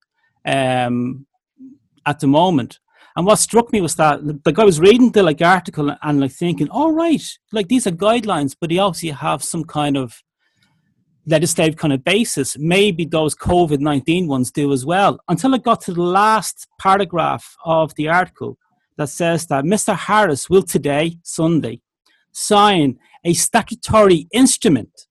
[0.45, 1.25] um,
[2.05, 2.79] at the moment.
[3.15, 6.31] And what struck me was that like I was reading the like article and like
[6.31, 10.21] thinking, all oh, right, like these are guidelines, but they obviously have some kind of
[11.25, 12.57] legislative kind of basis.
[12.57, 15.19] Maybe those COVID nineteen ones do as well.
[15.27, 18.57] Until I got to the last paragraph of the article
[18.97, 19.95] that says that Mr.
[19.95, 21.81] Harris will today, Sunday,
[22.31, 25.07] sign a statutory instrument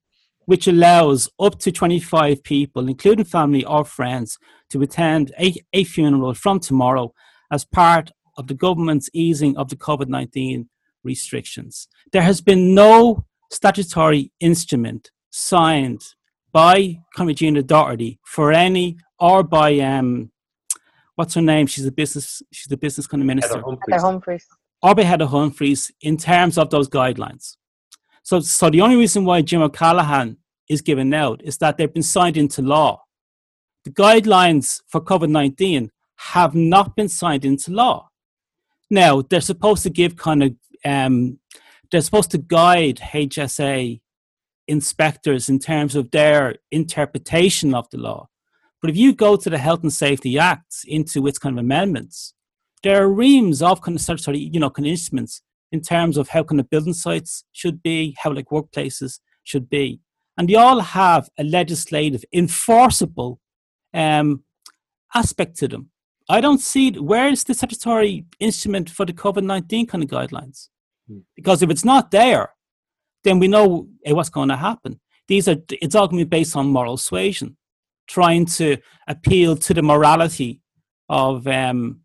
[0.46, 4.38] which allows up to 25 people, including family or friends,
[4.70, 7.12] to attend a, a funeral from tomorrow
[7.50, 10.68] as part of the government's easing of the COVID 19
[11.04, 11.88] restrictions.
[12.12, 16.04] There has been no statutory instrument signed
[16.52, 20.30] by Regina Doherty for any or by um
[21.16, 21.66] what's her name?
[21.66, 23.54] She's a business she's the business kind of minister.
[23.54, 24.02] Heather Humphreys.
[24.02, 24.46] Humphreys.
[24.82, 27.56] Or by Heather Humphreys in terms of those guidelines.
[28.22, 30.36] So so the only reason why Jim O'Callaghan
[30.68, 33.02] is given out is that they've been signed into law.
[33.84, 38.08] The guidelines for COVID 19 have not been signed into law.
[38.90, 40.54] Now, they're supposed to give kind of,
[40.84, 41.38] um,
[41.90, 44.01] they're supposed to guide HSA
[44.72, 48.28] inspectors in terms of their interpretation of the law.
[48.80, 52.34] But if you go to the Health and Safety Act into its kind of amendments,
[52.82, 56.28] there are reams of kind of statutory, you know, kind of instruments in terms of
[56.30, 60.00] how kind of building sites should be, how like workplaces should be.
[60.36, 63.38] And they all have a legislative, enforceable
[63.94, 64.42] um,
[65.14, 65.90] aspect to them.
[66.28, 70.68] I don't see where is the statutory instrument for the COVID 19 kind of guidelines?
[71.08, 71.18] Hmm.
[71.36, 72.54] Because if it's not there,
[73.24, 75.00] then we know what's going to happen.
[75.28, 77.56] These are it's all going to be based on moral suasion,
[78.06, 78.76] trying to
[79.08, 80.60] appeal to the morality
[81.08, 82.00] of um,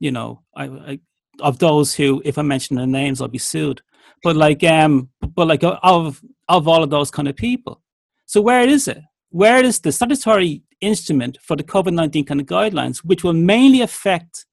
[0.00, 1.00] you know, I, I,
[1.40, 3.80] of those who, if I mention their names, I'll be sued.
[4.22, 7.80] But like, um, but like of of all of those kind of people.
[8.26, 8.98] So where is it?
[9.30, 13.80] Where is the statutory instrument for the COVID 19 kind of guidelines, which will mainly
[13.80, 14.44] affect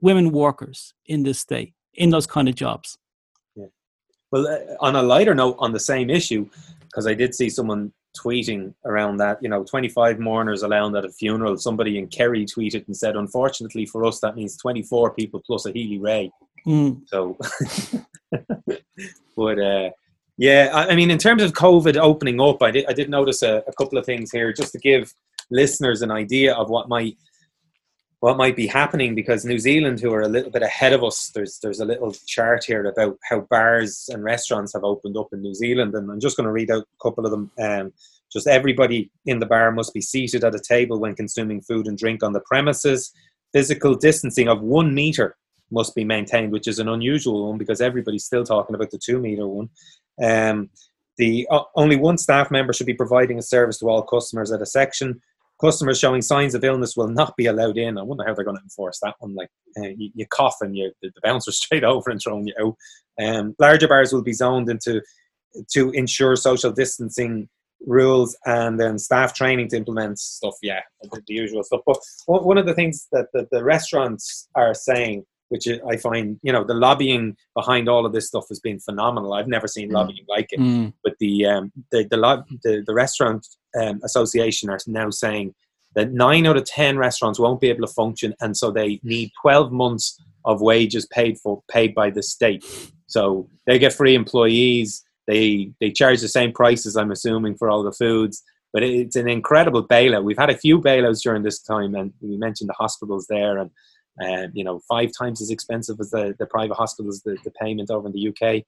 [0.00, 2.98] women workers in this state, in those kind of jobs.
[4.30, 6.48] Well, uh, on a lighter note, on the same issue,
[6.82, 11.10] because I did see someone tweeting around that, you know, 25 mourners allowed at a
[11.10, 11.56] funeral.
[11.56, 15.72] Somebody in Kerry tweeted and said, unfortunately for us, that means 24 people plus a
[15.72, 16.30] Healy-Rae.
[16.66, 17.02] Mm.
[17.06, 17.38] So,
[19.36, 19.90] but uh,
[20.36, 23.42] yeah, I, I, mean, in terms of COVID opening up, I did, I did notice
[23.42, 25.12] a, a couple of things here just to give
[25.50, 27.16] listeners an idea of what might
[28.20, 31.30] what might be happening because New Zealand, who are a little bit ahead of us,
[31.34, 35.40] there's there's a little chart here about how bars and restaurants have opened up in
[35.40, 37.50] New Zealand, and I'm just going to read out a couple of them.
[37.60, 37.92] Um,
[38.32, 41.96] just everybody in the bar must be seated at a table when consuming food and
[41.96, 43.12] drink on the premises.
[43.52, 45.36] Physical distancing of one meter
[45.70, 49.18] must be maintained, which is an unusual one because everybody's still talking about the two
[49.18, 49.70] meter one.
[50.22, 50.70] Um,
[51.18, 54.62] the uh, only one staff member should be providing a service to all customers at
[54.62, 55.20] a section
[55.60, 57.98] customers showing signs of illness will not be allowed in.
[57.98, 59.34] I wonder how they're going to enforce that one.
[59.34, 62.76] Like uh, you, you, cough and you, the, bouncer straight over and throwing you out.
[63.24, 65.02] Um, larger bars will be zoned into
[65.72, 67.48] to ensure social distancing
[67.86, 70.54] rules and then staff training to implement stuff.
[70.62, 71.80] Yeah, the, the usual stuff.
[71.86, 76.52] But one of the things that the, the restaurants are saying which I find, you
[76.52, 79.32] know, the lobbying behind all of this stuff has been phenomenal.
[79.32, 79.94] I've never seen mm.
[79.94, 80.60] lobbying like it.
[80.60, 80.92] Mm.
[81.02, 83.46] But the, um, the, the, the, the restaurant
[83.80, 85.54] um, association are now saying
[85.94, 88.34] that nine out of 10 restaurants won't be able to function.
[88.40, 92.64] And so they need 12 months of wages paid for, paid by the state.
[93.06, 95.04] So they get free employees.
[95.26, 98.42] They, they charge the same prices, I'm assuming, for all the foods.
[98.72, 100.24] But it's an incredible bailout.
[100.24, 103.58] We've had a few bailouts during this time, and we mentioned the hospitals there.
[103.58, 103.70] And
[104.24, 107.90] um, you know, five times as expensive as the, the private hospitals, the, the payment
[107.90, 108.64] over in the UK.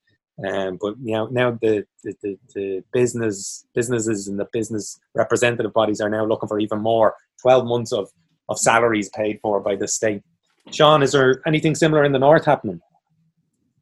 [0.46, 6.00] Um, but you know, now the, the, the, business businesses and the business representative bodies
[6.00, 8.08] are now looking for even more 12 months of,
[8.48, 10.22] of salaries paid for by the state.
[10.70, 12.80] Sean, is there anything similar in the north happening?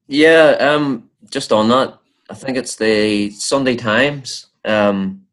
[0.09, 1.99] Yeah, um, just on that,
[2.31, 5.27] I think it's the Sunday Times um,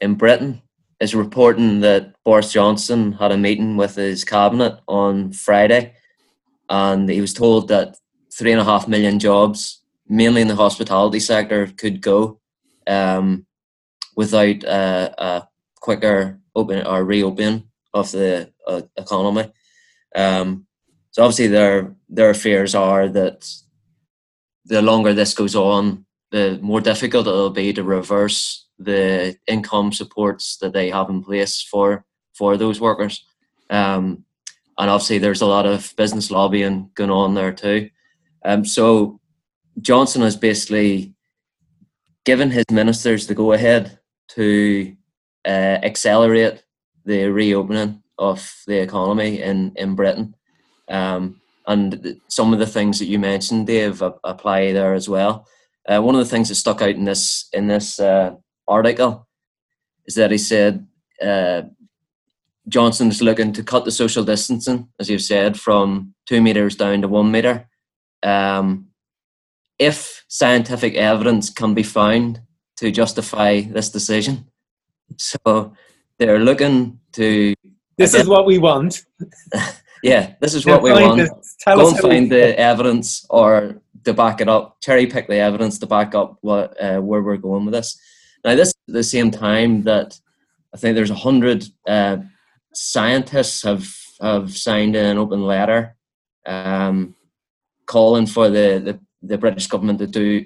[0.00, 0.62] in Britain
[1.00, 5.94] is reporting that Boris Johnson had a meeting with his cabinet on Friday,
[6.68, 7.96] and he was told that
[8.32, 12.40] three and a half million jobs, mainly in the hospitality sector, could go
[12.86, 13.46] um,
[14.16, 15.48] without uh, a
[15.80, 19.52] quicker open or reopening of the uh, economy.
[20.14, 20.66] Um,
[21.10, 23.48] so obviously, their their fears are that
[24.64, 30.58] the longer this goes on, the more difficult it'll be to reverse the income supports
[30.58, 32.04] that they have in place for
[32.34, 33.24] for those workers.
[33.70, 34.24] Um,
[34.78, 37.90] and obviously, there's a lot of business lobbying going on there too.
[38.44, 39.20] Um, so
[39.80, 41.14] Johnson has basically
[42.24, 43.98] given his ministers the go ahead
[44.28, 44.94] to
[45.46, 46.62] uh, accelerate
[47.04, 50.34] the reopening of the economy in in Britain.
[50.88, 55.46] Um, and some of the things that you mentioned, Dave, apply there as well.
[55.88, 58.36] Uh, one of the things that stuck out in this in this uh,
[58.68, 59.28] article
[60.06, 60.86] is that he said
[61.22, 61.62] uh,
[62.68, 67.02] Johnson is looking to cut the social distancing, as you've said, from two meters down
[67.02, 67.68] to one meter.
[68.22, 68.88] Um,
[69.78, 72.40] if scientific evidence can be found
[72.78, 74.46] to justify this decision,
[75.16, 75.72] so
[76.18, 77.54] they're looking to.
[77.96, 79.04] This is what we want.
[80.02, 81.30] yeah, this is what we want.
[81.66, 85.86] Go and find the evidence or to back it up, cherry pick the evidence to
[85.86, 87.98] back up what uh, where we're going with this.
[88.46, 90.20] Now, this at the same time that
[90.72, 92.18] I think there's a hundred uh,
[92.72, 95.96] scientists have have signed an open letter
[96.46, 97.16] um,
[97.86, 100.44] calling for the, the, the British government to do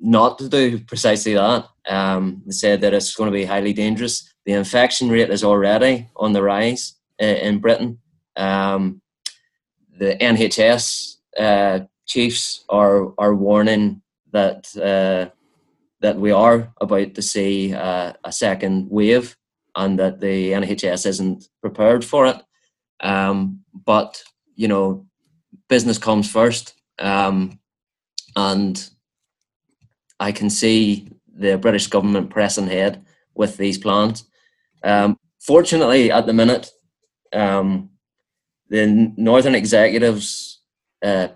[0.00, 1.68] not to do precisely that.
[1.86, 4.32] Um, they said that it's going to be highly dangerous.
[4.46, 7.98] The infection rate is already on the rise uh, in Britain.
[8.36, 9.02] Um,
[9.98, 14.00] the NHS uh, chiefs are are warning
[14.32, 15.30] that uh,
[16.00, 19.36] that we are about to see uh, a second wave
[19.76, 22.36] and that the NHS isn't prepared for it.
[23.00, 24.22] Um, but
[24.54, 25.06] you know,
[25.68, 27.60] business comes first, um,
[28.34, 28.90] and
[30.18, 34.24] I can see the British government pressing ahead with these plans.
[34.82, 36.70] Um, fortunately, at the minute,
[37.32, 37.90] um,
[38.68, 40.60] the Northern Executive's
[41.02, 41.28] uh,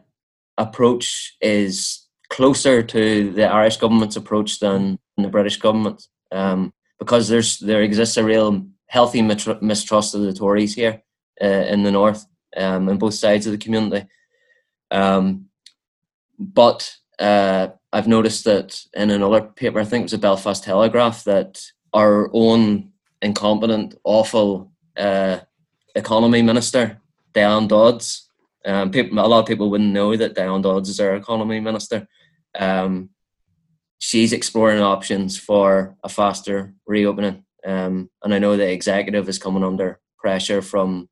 [0.59, 7.59] approach is closer to the Irish government's approach than the British government, um, because there's
[7.59, 11.03] there exists a real healthy mistrust of the Tories here
[11.43, 12.25] uh, in the north,
[12.57, 14.07] um, on both sides of the community.
[14.91, 15.47] Um,
[16.39, 21.25] but uh, I've noticed that in another paper, I think it was a Belfast Telegraph,
[21.25, 21.63] that
[21.93, 25.39] our own incompetent, awful uh,
[25.95, 26.99] economy minister
[27.35, 28.31] Diane Dodds.
[28.65, 32.09] Um, people, a lot of people wouldn't know that Diane Dodds is our economy minister.
[32.59, 33.11] Um,
[33.99, 39.65] she's exploring options for a faster reopening, um, and I know the executive is coming
[39.65, 41.09] under pressure from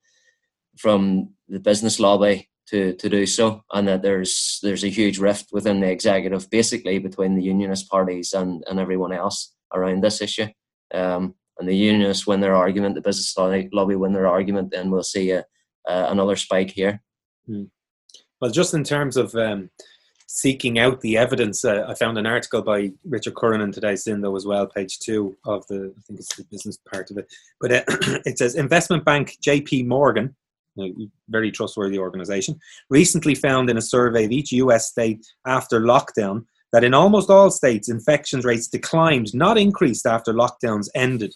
[0.78, 5.48] from the business lobby to, to do so, and that there's there's a huge rift
[5.52, 10.46] within the executive, basically between the unionist parties and, and everyone else around this issue.
[10.94, 15.02] Um, and the unionists win their argument, the business lobby win their argument, then we'll
[15.02, 15.40] see a,
[15.86, 17.02] uh, another spike here.
[17.46, 17.64] Hmm.
[18.40, 19.70] Well, just in terms of um,
[20.32, 24.36] seeking out the evidence, uh, I found an article by Richard Curran in today's Sindo
[24.36, 27.26] as well, page two of the, I think it's the business part of it.
[27.60, 27.82] But uh,
[28.24, 30.36] it says investment bank JP Morgan,
[30.78, 30.92] a
[31.28, 32.60] very trustworthy organization,
[32.90, 37.50] recently found in a survey of each US state after lockdown that in almost all
[37.50, 41.34] states, infections rates declined, not increased after lockdowns ended.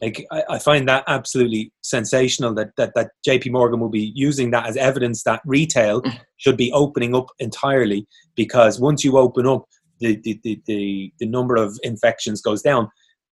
[0.00, 4.52] Like I, I, find that absolutely sensational that, that that JP Morgan will be using
[4.52, 6.20] that as evidence that retail mm.
[6.36, 9.64] should be opening up entirely because once you open up
[10.00, 12.88] the, the, the, the, the number of infections goes down.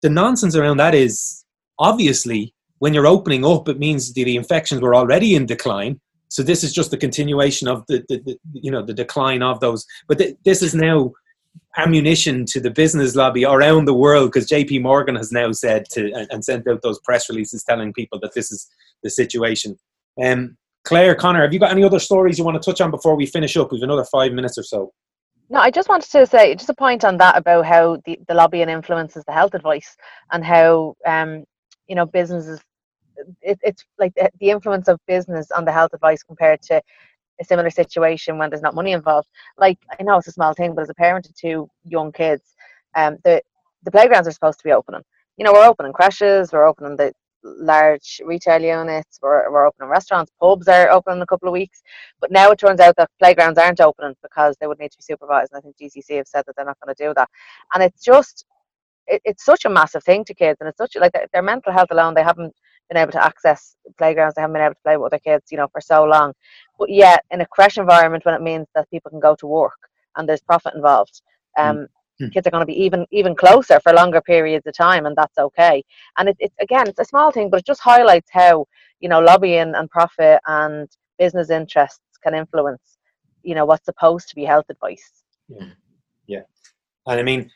[0.02, 1.46] The nonsense around that is
[1.78, 6.00] obviously when you're opening up, it means the, the infections were already in decline.
[6.30, 9.60] So this is just the continuation of the, the, the you know the decline of
[9.60, 9.86] those.
[10.08, 11.12] But th- this is now
[11.78, 16.12] ammunition to the business lobby around the world because JP Morgan has now said to
[16.32, 18.68] and sent out those press releases telling people that this is
[19.04, 19.78] the situation.
[20.22, 23.16] Um, Clare, Conor, have you got any other stories you want to touch on before
[23.16, 23.72] we finish up?
[23.72, 24.92] We've another five minutes or so.
[25.50, 28.34] No, I just wanted to say just a point on that about how the, the
[28.34, 29.98] lobbying influences the health advice
[30.32, 31.44] and how um,
[31.88, 32.62] you know businesses
[33.42, 36.82] it, it's like the, the influence of business on the health advice compared to
[37.40, 39.28] a similar situation when there's not money involved.
[39.58, 42.56] Like I know it's a small thing, but as a parent of two young kids,
[42.96, 43.42] um, the
[43.84, 45.02] the playgrounds are supposed to be opening.
[45.38, 47.14] You know, we're opening creches, we're opening the
[47.44, 51.82] large retail units, we're, we're opening restaurants, pubs are open in a couple of weeks.
[52.20, 55.04] But now it turns out that playgrounds aren't opening because they would need to be
[55.04, 55.52] supervised.
[55.54, 57.30] And I think GCC have said that they're not going to do that.
[57.74, 58.46] And it's just,
[59.08, 61.72] it, it's such a massive thing to kids, and it's such like their, their mental
[61.72, 62.14] health alone.
[62.14, 62.54] They haven't
[62.90, 64.36] been able to access playgrounds.
[64.36, 66.34] They haven't been able to play with other kids, you know, for so long.
[66.78, 69.80] But yet, in a creche environment, when it means that people can go to work
[70.18, 71.22] and there's profit involved,
[71.58, 71.88] um,
[72.22, 72.32] mm.
[72.34, 75.38] kids are going to be even even closer for longer periods of time, and that's
[75.38, 75.84] okay.
[76.18, 78.66] And it, it again, it's a small thing, but it just highlights how
[79.00, 82.98] you know lobbying and profit and business interests can influence,
[83.44, 85.24] you know, what's supposed to be health advice.
[85.48, 85.68] Yeah,
[86.28, 86.42] yeah,
[87.08, 87.52] and I mean,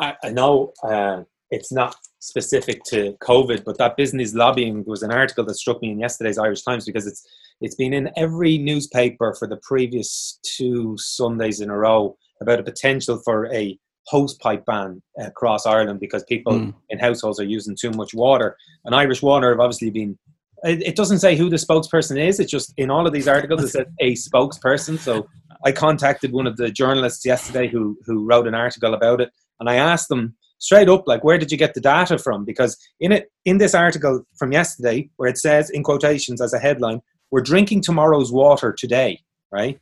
[0.00, 0.72] I, I know.
[0.82, 5.80] Uh, it's not specific to COVID, but that business lobbying was an article that struck
[5.80, 7.26] me in yesterday's Irish Times because it's
[7.60, 12.62] it's been in every newspaper for the previous two Sundays in a row about a
[12.62, 16.74] potential for a hose pipe ban across Ireland because people mm.
[16.88, 18.56] in households are using too much water.
[18.84, 20.18] And Irish Water have obviously been
[20.64, 22.40] it, it doesn't say who the spokesperson is.
[22.40, 24.98] It's just in all of these articles it says a spokesperson.
[24.98, 25.28] So
[25.64, 29.30] I contacted one of the journalists yesterday who who wrote an article about it,
[29.60, 32.76] and I asked them straight up like where did you get the data from because
[33.00, 37.00] in it in this article from yesterday where it says in quotations as a headline
[37.30, 39.20] we're drinking tomorrow's water today
[39.52, 39.78] right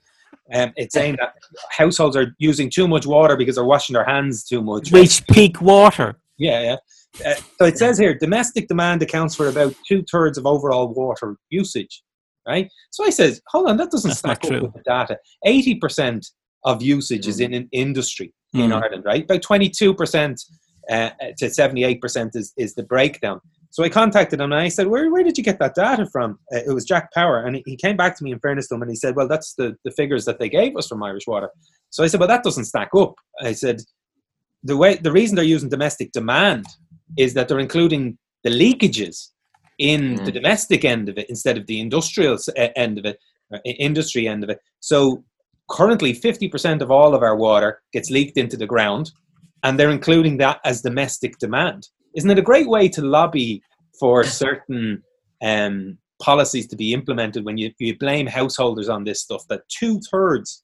[0.55, 1.35] um, it's saying that
[1.71, 5.61] households are using too much water because they're washing their hands too much Reach peak
[5.61, 6.19] water.
[6.39, 6.77] yeah yeah
[7.31, 12.03] uh, so it says here domestic demand accounts for about two-thirds of overall water usage
[12.47, 14.61] right so i says hold on that doesn't That's stack up true.
[14.63, 16.31] with the data 80%
[16.65, 18.83] of usage is in an industry in Mm.
[18.83, 19.23] Ireland, right?
[19.25, 20.43] About 22%
[20.91, 23.41] uh, to 78% is, is the breakdown.
[23.71, 26.39] So I contacted him and I said, where, where did you get that data from?
[26.55, 27.45] Uh, it was Jack Power.
[27.45, 29.55] And he- came back to me in fairness to him and he said, well, that's
[29.55, 31.51] the, the figures that they gave us from Irish Water.
[31.91, 33.15] So I said, well, that doesn't stack up.
[33.43, 33.83] I said,
[34.63, 36.67] the way the reason they're using domestic demand
[37.17, 39.29] is that they're including the leakages
[39.79, 40.35] in the Mm.
[40.35, 43.19] domestic end of it instead of the industrial uh, end of it,
[43.53, 44.59] uh, industry end of it.
[44.81, 45.23] So
[45.71, 49.13] currently 50% of all of our water gets leaked into the ground
[49.67, 53.61] and they're including that as domestic demand isn't it a great way to lobby
[53.99, 55.03] for certain
[55.43, 60.63] um, policies to be implemented when you, you blame householders on this stuff that two-thirds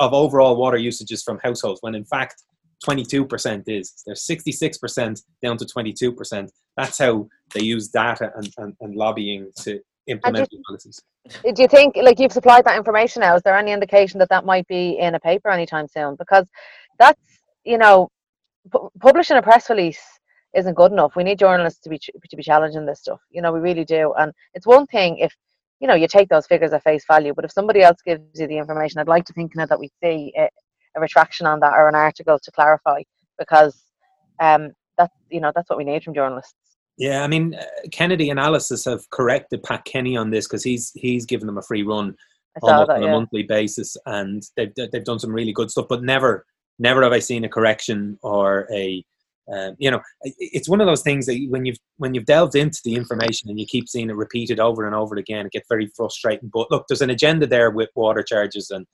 [0.00, 2.42] of overall water usage is from households when in fact
[2.86, 8.96] 22% is there's 66% down to 22% that's how they use data and, and, and
[8.96, 13.36] lobbying to implement policies Do you think, like, you've supplied that information now?
[13.36, 16.16] Is there any indication that that might be in a paper anytime soon?
[16.16, 16.46] Because
[16.98, 17.20] that's,
[17.64, 18.08] you know,
[18.70, 20.00] pu- publishing a press release
[20.54, 21.16] isn't good enough.
[21.16, 23.20] We need journalists to be ch- to be challenging this stuff.
[23.30, 24.12] You know, we really do.
[24.18, 25.34] And it's one thing if,
[25.80, 28.46] you know, you take those figures at face value, but if somebody else gives you
[28.46, 30.48] the information, I'd like to think now that we see a,
[30.96, 33.02] a retraction on that or an article to clarify,
[33.38, 33.82] because
[34.40, 36.54] um, that's you know that's what we need from journalists.
[36.98, 41.24] Yeah, I mean, uh, Kennedy Analysis have corrected Pat Kenny on this because he's he's
[41.24, 42.14] given them a free run
[42.60, 42.96] almost that.
[42.96, 43.12] on a Yeah.
[43.12, 45.86] monthly basis, and they've they've done some really good stuff.
[45.88, 46.44] But never
[46.82, 49.04] never have I seen a correction or a
[49.52, 52.80] um, you know, it's one of those things that when you've when you've delved into
[52.84, 55.90] the information and you keep seeing it repeated over and over again, it gets very
[55.96, 56.48] frustrating.
[56.52, 58.86] But look, there's an agenda there with water charges, and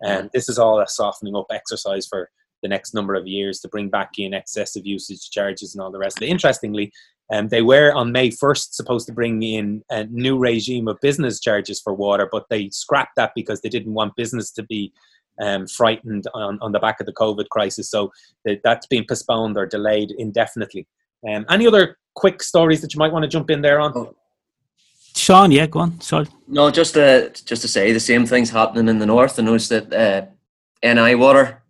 [0.00, 2.30] and this is all a softening up exercise for
[2.62, 5.98] the next number of years to bring back in excessive usage charges and all the
[5.98, 6.28] rest of it.
[6.28, 6.92] Interestingly,
[7.32, 11.40] um, they were on May 1st supposed to bring in a new regime of business
[11.40, 14.92] charges for water, but they scrapped that because they didn't want business to be
[15.40, 17.90] um, frightened on, on the back of the COVID crisis.
[17.90, 18.10] So
[18.44, 20.86] that, that's been postponed or delayed indefinitely.
[21.28, 23.92] Um, any other quick stories that you might want to jump in there on?
[23.94, 24.14] Oh.
[25.16, 26.00] Sean, yeah, go on.
[26.00, 26.26] Sorry.
[26.46, 29.38] No, just to just to say the same things happening in the north.
[29.38, 30.26] I noticed that uh,
[30.82, 31.62] NI Water,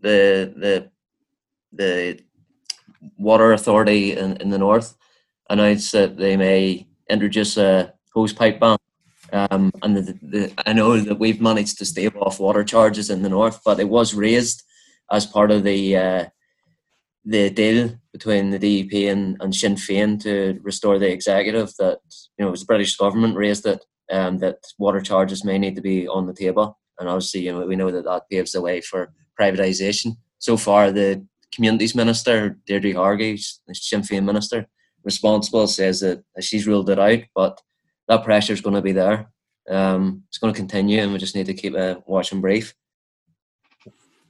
[0.00, 0.90] the the
[1.72, 2.20] the
[3.18, 4.96] water authority in, in the north,
[5.50, 8.78] announced that they may introduce a hose pipe ban.
[9.32, 13.22] Um, and the, the, I know that we've managed to stave off water charges in
[13.22, 14.62] the north, but it was raised
[15.10, 16.24] as part of the uh,
[17.24, 21.98] the deal between the DUP and, and Sinn Féin to restore the executive that
[22.38, 25.76] you know it was the British government raised it um, that water charges may need
[25.76, 28.62] to be on the table and obviously you know we know that that paves the
[28.62, 30.16] way for privatisation.
[30.38, 34.66] So far the communities minister Deirdre Hargey, the Sinn Féin minister
[35.04, 37.60] responsible says that she's ruled it out but
[38.08, 39.30] that pressure is going to be there.
[39.68, 42.74] Um, it's going to continue and we just need to keep a watch and brief.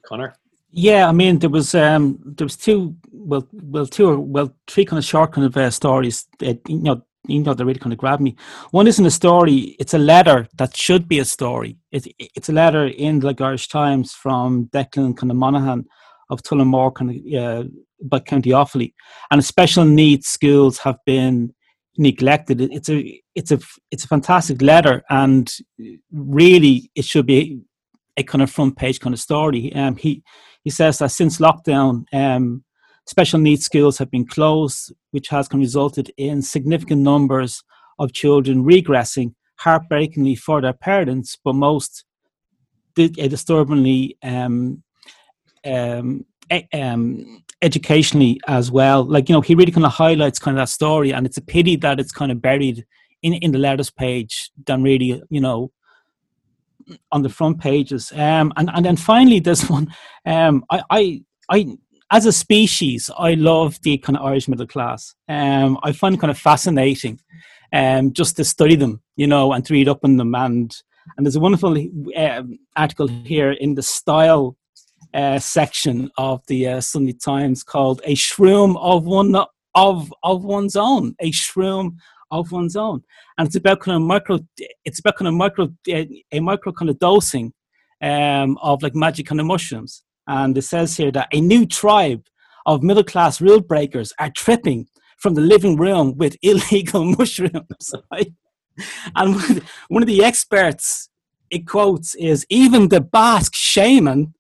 [0.05, 0.35] Conor?
[0.71, 4.85] Yeah, I mean there was um there was two well well two or well three
[4.85, 7.93] kind of short kind of uh, stories that you know you know they really kind
[7.93, 8.37] of grabbed me.
[8.71, 11.79] One isn't a story; it's a letter that should be a story.
[11.91, 15.87] It, it's a letter in the Irish Times from Declan kind of Monaghan
[16.31, 17.69] of Tullamore kind of uh,
[18.03, 18.93] by County Offaly,
[19.31, 21.55] and special needs schools have been
[21.99, 22.61] neglected.
[22.61, 23.59] It's a it's a
[23.91, 25.53] it's a fantastic letter, and
[26.13, 27.61] really it should be
[28.17, 29.73] a kind of front page kind of story.
[29.75, 30.23] Um, he
[30.65, 32.65] he says that since lockdown, um,
[33.07, 37.63] special needs schools have been closed, which has resulted in significant numbers
[37.99, 42.05] of children regressing, heartbreakingly for their parents, but most
[42.99, 44.83] uh, disturbingly um,
[45.65, 46.25] um,
[46.73, 49.05] um, educationally as well.
[49.05, 51.43] Like you know, he really kind of highlights kind of that story, and it's a
[51.43, 52.85] pity that it's kind of buried
[53.23, 55.71] in in the letters page than really you know
[57.13, 58.13] on the front pages.
[58.13, 59.93] Um, and and then finally, this one,
[60.27, 61.77] um, I I I
[62.11, 65.15] as a species, I love the kind of Irish middle class.
[65.29, 67.21] Um, I find kind of fascinating,
[67.73, 70.35] um, just to study them, you know, and to read up on them.
[70.35, 70.75] And
[71.17, 71.77] and there's a wonderful
[72.17, 74.57] um, article here in the style
[75.15, 79.35] uh, section of the uh, Sunday Times called "A Shroom of One
[79.75, 81.97] of of One's Own." A shroom
[82.31, 83.03] of one's own.
[83.37, 84.41] And it's about kind of micro,
[84.85, 87.53] it's about kind of micro, a micro kind of dosing
[88.03, 90.03] um, of like magic kind of mushrooms.
[90.27, 92.25] And it says here that a new tribe
[92.67, 94.89] of middle class rule breakers are tripping
[95.19, 97.95] from the living room with illegal mushrooms.
[98.11, 98.33] Right?
[99.17, 99.35] And
[99.89, 101.09] one of the experts
[101.51, 104.35] it quotes is even the Basque shaman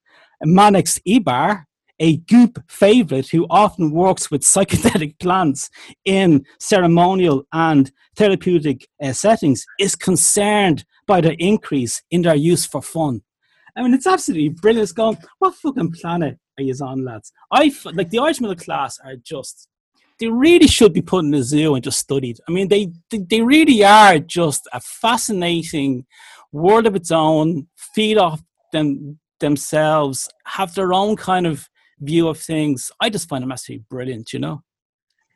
[0.45, 1.64] Manix Ibar,
[2.01, 5.70] a goop favorite who often works with psychedelic plants
[6.05, 12.82] in ceremonial and therapeutic uh, settings, is concerned by the increase in their use for
[12.82, 13.22] fun.
[13.76, 14.84] I mean, it's absolutely brilliant.
[14.84, 17.32] It's going, what fucking planet are you on, lads?
[17.53, 19.68] I like the Irish middle class are just.
[20.18, 22.41] They really should be put in a zoo and just studied.
[22.49, 26.07] I mean, they, they they really are just a fascinating
[26.51, 27.68] world of its own.
[27.95, 31.68] Feed off them themselves, have their own kind of
[32.01, 32.91] view of things.
[33.01, 34.32] I just find them absolutely brilliant.
[34.32, 34.62] You know.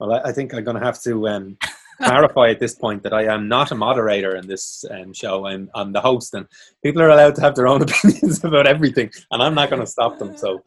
[0.00, 1.56] Well, I think I'm going to have to um,
[2.02, 5.46] clarify at this point that I am not a moderator in this um, show.
[5.46, 6.46] I'm, I'm the host, and
[6.82, 9.86] people are allowed to have their own opinions about everything, and I'm not going to
[9.86, 10.36] stop them.
[10.36, 10.62] So,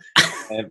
[0.52, 0.70] um,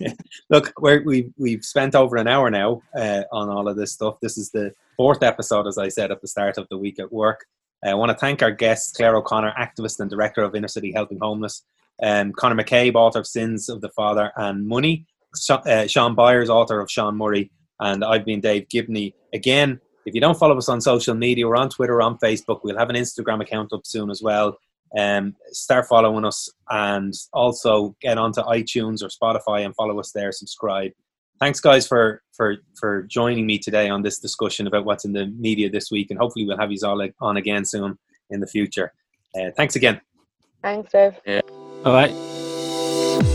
[0.50, 4.18] look, we we've, spent over an hour now uh, on all of this stuff.
[4.20, 7.12] This is the fourth episode, as I said at the start of the week at
[7.12, 7.44] work.
[7.84, 10.92] Uh, I want to thank our guests, Clare O'Connor, activist and director of Inner City
[10.92, 11.62] Helping Homeless,
[12.02, 15.06] um, Conor McCabe, author of Sins of the Father and Money,
[15.50, 19.14] uh, Sean Byers, author of Sean Murray, and I've been Dave Gibney.
[19.32, 22.60] Again, if you don't follow us on social media, we're on Twitter, on Facebook.
[22.62, 24.58] We'll have an Instagram account up soon as well.
[24.98, 30.32] Um, start following us and also get onto iTunes or Spotify and follow us there.
[30.32, 30.92] Subscribe.
[31.40, 35.26] Thanks, guys, for for for joining me today on this discussion about what's in the
[35.26, 37.98] media this week, and hopefully we'll have you all on again soon
[38.30, 38.92] in the future.
[39.34, 40.00] Uh, thanks again.
[40.62, 41.14] Thanks, Dave.
[41.26, 41.40] Yeah.
[41.82, 43.31] 拜拜。